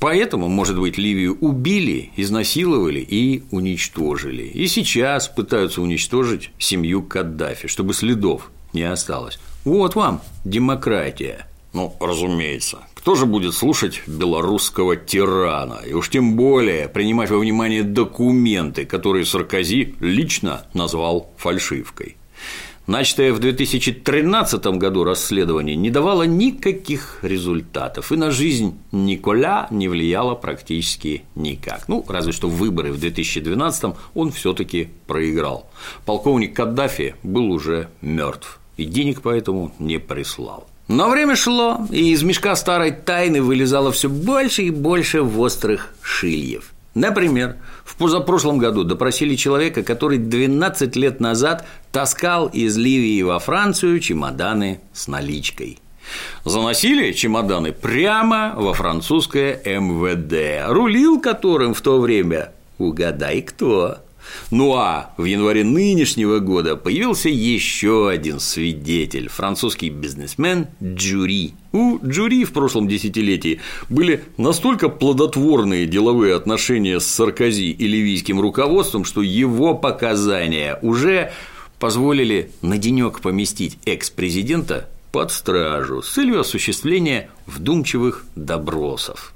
Поэтому, 0.00 0.48
может 0.48 0.78
быть, 0.78 0.98
Ливию 0.98 1.38
убили, 1.40 2.10
изнасиловали 2.16 2.98
и 2.98 3.44
уничтожили. 3.52 4.42
И 4.42 4.66
сейчас 4.66 5.28
пытаются 5.28 5.80
уничтожить 5.80 6.50
семью 6.58 7.02
Каддафи, 7.02 7.68
чтобы 7.68 7.94
следов 7.94 8.50
не 8.72 8.82
осталось. 8.82 9.38
Вот 9.64 9.94
вам 9.94 10.20
демократия. 10.44 11.46
Ну, 11.72 11.94
разумеется. 12.00 12.78
Кто 12.98 13.14
же 13.14 13.26
будет 13.26 13.54
слушать 13.54 14.02
белорусского 14.08 14.96
тирана? 14.96 15.80
И 15.86 15.92
уж 15.92 16.10
тем 16.10 16.34
более 16.34 16.88
принимать 16.88 17.30
во 17.30 17.38
внимание 17.38 17.84
документы, 17.84 18.84
которые 18.86 19.24
Саркози 19.24 19.94
лично 20.00 20.62
назвал 20.74 21.30
фальшивкой. 21.36 22.16
Начатое 22.88 23.32
в 23.32 23.38
2013 23.38 24.66
году 24.78 25.04
расследование 25.04 25.76
не 25.76 25.90
давало 25.90 26.24
никаких 26.24 27.20
результатов, 27.22 28.10
и 28.10 28.16
на 28.16 28.32
жизнь 28.32 28.76
Николя 28.90 29.68
не 29.70 29.86
влияло 29.86 30.34
практически 30.34 31.22
никак. 31.36 31.86
Ну, 31.86 32.04
разве 32.08 32.32
что 32.32 32.48
выборы 32.48 32.90
в 32.90 32.98
2012 32.98 33.94
он 34.14 34.32
все 34.32 34.54
таки 34.54 34.88
проиграл. 35.06 35.70
Полковник 36.04 36.56
Каддафи 36.56 37.14
был 37.22 37.52
уже 37.52 37.90
мертв, 38.00 38.58
и 38.76 38.84
денег 38.84 39.20
поэтому 39.22 39.72
не 39.78 39.98
прислал. 39.98 40.66
Но 40.88 41.10
время 41.10 41.36
шло, 41.36 41.86
и 41.90 42.12
из 42.12 42.22
мешка 42.22 42.56
старой 42.56 42.92
тайны 42.92 43.42
вылезало 43.42 43.92
все 43.92 44.08
больше 44.08 44.62
и 44.62 44.70
больше 44.70 45.20
острых 45.20 45.90
шильев. 46.02 46.72
Например, 46.94 47.56
в 47.84 47.96
позапрошлом 47.96 48.58
году 48.58 48.84
допросили 48.84 49.36
человека, 49.36 49.82
который 49.82 50.18
12 50.18 50.96
лет 50.96 51.20
назад 51.20 51.66
таскал 51.92 52.46
из 52.48 52.76
Ливии 52.78 53.22
во 53.22 53.38
Францию 53.38 54.00
чемоданы 54.00 54.80
с 54.94 55.08
наличкой. 55.08 55.78
Заносили 56.44 57.12
чемоданы 57.12 57.72
прямо 57.72 58.54
во 58.56 58.72
французское 58.72 59.60
МВД, 59.64 60.72
рулил 60.72 61.20
которым 61.20 61.74
в 61.74 61.82
то 61.82 62.00
время 62.00 62.52
угадай 62.78 63.42
кто 63.42 63.98
ну 64.50 64.74
а 64.74 65.12
в 65.16 65.24
январе 65.24 65.64
нынешнего 65.64 66.38
года 66.38 66.76
появился 66.76 67.28
еще 67.28 68.08
один 68.08 68.40
свидетель– 68.40 69.28
французский 69.30 69.90
бизнесмен 69.90 70.66
Джури. 70.82 71.54
У 71.72 71.98
Джури 72.04 72.44
в 72.44 72.52
прошлом 72.52 72.88
десятилетии 72.88 73.60
были 73.88 74.24
настолько 74.36 74.88
плодотворные 74.88 75.86
деловые 75.86 76.34
отношения 76.34 77.00
с 77.00 77.06
Саркози 77.06 77.70
и 77.70 77.86
ливийским 77.86 78.40
руководством, 78.40 79.04
что 79.04 79.22
его 79.22 79.74
показания 79.74 80.78
уже 80.82 81.32
позволили 81.78 82.50
на 82.62 82.78
денек 82.78 83.20
поместить 83.20 83.78
экс-президента 83.84 84.88
под 85.12 85.32
стражу 85.32 86.02
с 86.02 86.12
целью 86.12 86.40
осуществления 86.40 87.30
вдумчивых 87.46 88.24
добросов. 88.34 89.32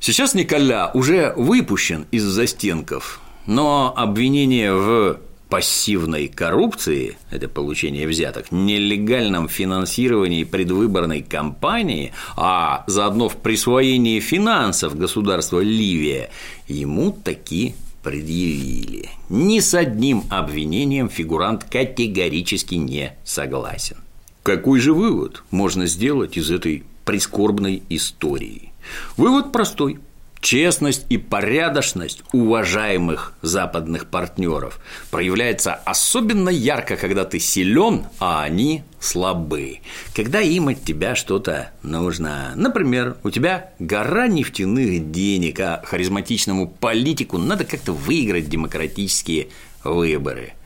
Сейчас 0.00 0.34
Николя 0.34 0.90
уже 0.94 1.34
выпущен 1.36 2.06
из 2.10 2.24
застенков, 2.24 3.20
но 3.46 3.92
обвинение 3.96 4.74
в 4.74 5.18
пассивной 5.50 6.28
коррупции– 6.28 7.18
это 7.30 7.48
получение 7.48 8.06
взяток, 8.06 8.52
нелегальном 8.52 9.48
финансировании 9.48 10.44
предвыборной 10.44 11.22
кампании, 11.22 12.12
а 12.36 12.84
заодно 12.86 13.28
в 13.28 13.36
присвоении 13.36 14.20
финансов 14.20 14.96
государства 14.96 15.60
Ливия, 15.60 16.30
ему 16.68 17.10
таки 17.10 17.74
предъявили. 18.02 19.10
Ни 19.28 19.58
с 19.58 19.74
одним 19.74 20.22
обвинением 20.30 21.08
фигурант 21.08 21.64
категорически 21.64 22.76
не 22.76 23.16
согласен. 23.24 23.96
Какой 24.42 24.80
же 24.80 24.94
вывод 24.94 25.42
можно 25.50 25.86
сделать 25.86 26.36
из 26.36 26.50
этой 26.50 26.84
прискорбной 27.04 27.82
истории? 27.90 28.72
Вывод 29.16 29.52
простой– 29.52 29.98
Честность 30.40 31.04
и 31.10 31.18
порядочность 31.18 32.22
уважаемых 32.32 33.34
западных 33.42 34.06
партнеров 34.06 34.80
проявляется 35.10 35.74
особенно 35.74 36.48
ярко, 36.48 36.96
когда 36.96 37.26
ты 37.26 37.38
силен, 37.38 38.06
а 38.18 38.42
они 38.42 38.82
слабы. 38.98 39.80
Когда 40.16 40.40
им 40.40 40.68
от 40.68 40.82
тебя 40.82 41.14
что-то 41.14 41.72
нужно. 41.82 42.52
Например, 42.56 43.16
у 43.22 43.30
тебя 43.30 43.70
гора 43.78 44.28
нефтяных 44.28 45.10
денег, 45.12 45.60
а 45.60 45.82
харизматичному 45.84 46.68
политику 46.68 47.36
надо 47.36 47.64
как-то 47.64 47.92
выиграть 47.92 48.48
демократические 48.48 49.48
выборы– 49.84 50.54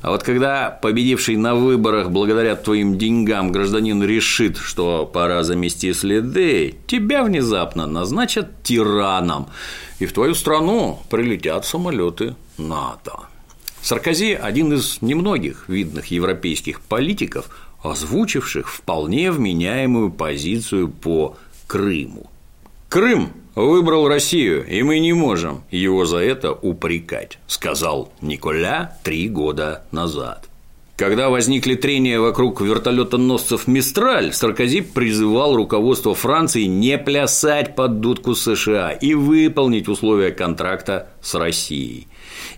а 0.00 0.10
вот 0.10 0.22
когда 0.22 0.70
победивший 0.70 1.36
на 1.36 1.54
выборах 1.54 2.10
благодаря 2.10 2.54
твоим 2.54 2.98
деньгам 2.98 3.50
гражданин 3.50 4.02
решит, 4.02 4.56
что 4.56 5.06
пора 5.06 5.42
замести 5.42 5.92
следы, 5.92 6.76
тебя 6.86 7.24
внезапно 7.24 7.86
назначат 7.86 8.62
тираном, 8.62 9.48
и 9.98 10.06
в 10.06 10.12
твою 10.12 10.34
страну 10.34 11.00
прилетят 11.10 11.66
самолеты 11.66 12.36
НАТО. 12.58 13.20
Саркози– 13.82 14.32
один 14.40 14.72
из 14.72 15.02
немногих 15.02 15.68
видных 15.68 16.06
европейских 16.06 16.80
политиков, 16.80 17.48
озвучивших 17.82 18.68
вполне 18.68 19.32
вменяемую 19.32 20.10
позицию 20.10 20.88
по 20.88 21.36
Крыму. 21.66 22.30
Крым 22.88 23.32
выбрал 23.58 24.08
Россию, 24.08 24.66
и 24.66 24.82
мы 24.82 24.98
не 25.00 25.12
можем 25.12 25.62
его 25.70 26.04
за 26.04 26.18
это 26.18 26.52
упрекать, 26.52 27.38
сказал 27.46 28.12
Николя 28.20 28.96
три 29.02 29.28
года 29.28 29.84
назад. 29.90 30.48
Когда 30.96 31.28
возникли 31.28 31.76
трения 31.76 32.18
вокруг 32.18 32.60
вертолетоносцев 32.60 33.68
«Мистраль», 33.68 34.32
Саркози 34.32 34.80
призывал 34.80 35.54
руководство 35.54 36.12
Франции 36.12 36.64
не 36.64 36.98
плясать 36.98 37.76
под 37.76 38.00
дудку 38.00 38.34
США 38.34 38.90
и 38.90 39.14
выполнить 39.14 39.86
условия 39.86 40.32
контракта 40.32 41.08
с 41.20 41.36
Россией. 41.36 42.08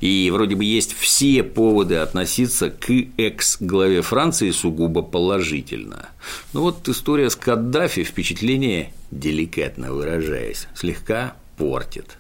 И 0.01 0.31
вроде 0.33 0.55
бы 0.55 0.65
есть 0.65 0.95
все 0.97 1.43
поводы 1.43 1.97
относиться 1.97 2.71
к 2.71 2.91
экс-главе 3.17 4.03
Франции 4.03 4.51
сугубо 4.51 5.03
положительно. 5.03 6.09
Но 6.53 6.63
вот 6.63 6.89
история 6.89 7.31
с 7.31 7.37
Каддафи 7.37 8.05
впечатление, 8.05 8.93
деликатно 9.11 9.93
выражаясь, 9.93 10.69
слегка 10.75 11.35
портит. 11.57 12.17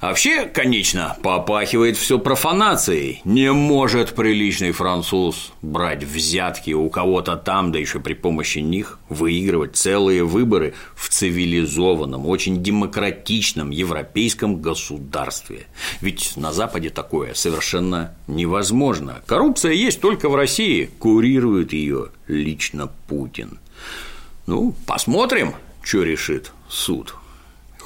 А 0.00 0.08
вообще, 0.08 0.46
конечно, 0.46 1.18
попахивает 1.22 1.98
все 1.98 2.18
профанацией. 2.18 3.20
Не 3.24 3.52
может 3.52 4.14
приличный 4.14 4.72
француз 4.72 5.52
брать 5.60 6.04
взятки 6.04 6.70
у 6.70 6.88
кого-то 6.88 7.36
там, 7.36 7.70
да 7.70 7.78
еще 7.78 8.00
при 8.00 8.14
помощи 8.14 8.60
них 8.60 8.98
выигрывать 9.10 9.76
целые 9.76 10.24
выборы 10.24 10.72
в 10.96 11.10
цивилизованном, 11.10 12.26
очень 12.26 12.62
демократичном 12.62 13.68
европейском 13.70 14.62
государстве. 14.62 15.66
Ведь 16.00 16.32
на 16.34 16.54
Западе 16.54 16.88
такое 16.88 17.34
совершенно 17.34 18.14
невозможно. 18.26 19.20
Коррупция 19.26 19.72
есть 19.72 20.00
только 20.00 20.30
в 20.30 20.34
России, 20.34 20.88
курирует 20.98 21.74
ее 21.74 22.08
лично 22.26 22.90
Путин. 23.06 23.58
Ну, 24.46 24.74
посмотрим, 24.86 25.54
что 25.82 26.02
решит 26.04 26.52
суд. 26.70 27.14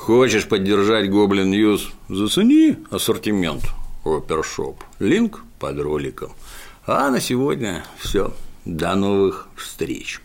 Хочешь 0.05 0.47
поддержать 0.47 1.09
Goblin 1.09 1.51
News? 1.51 1.91
Зацени 2.11 2.77
ассортимент 2.91 3.63
Опер 4.05 4.40
Shop. 4.40 4.85
Link 4.99 5.43
под 5.59 5.81
роликом. 5.81 6.33
А 6.85 7.09
на 7.09 7.21
сегодня 7.21 7.87
все. 7.97 8.35
До 8.67 8.95
новых 8.97 9.49
встреч. 9.57 10.21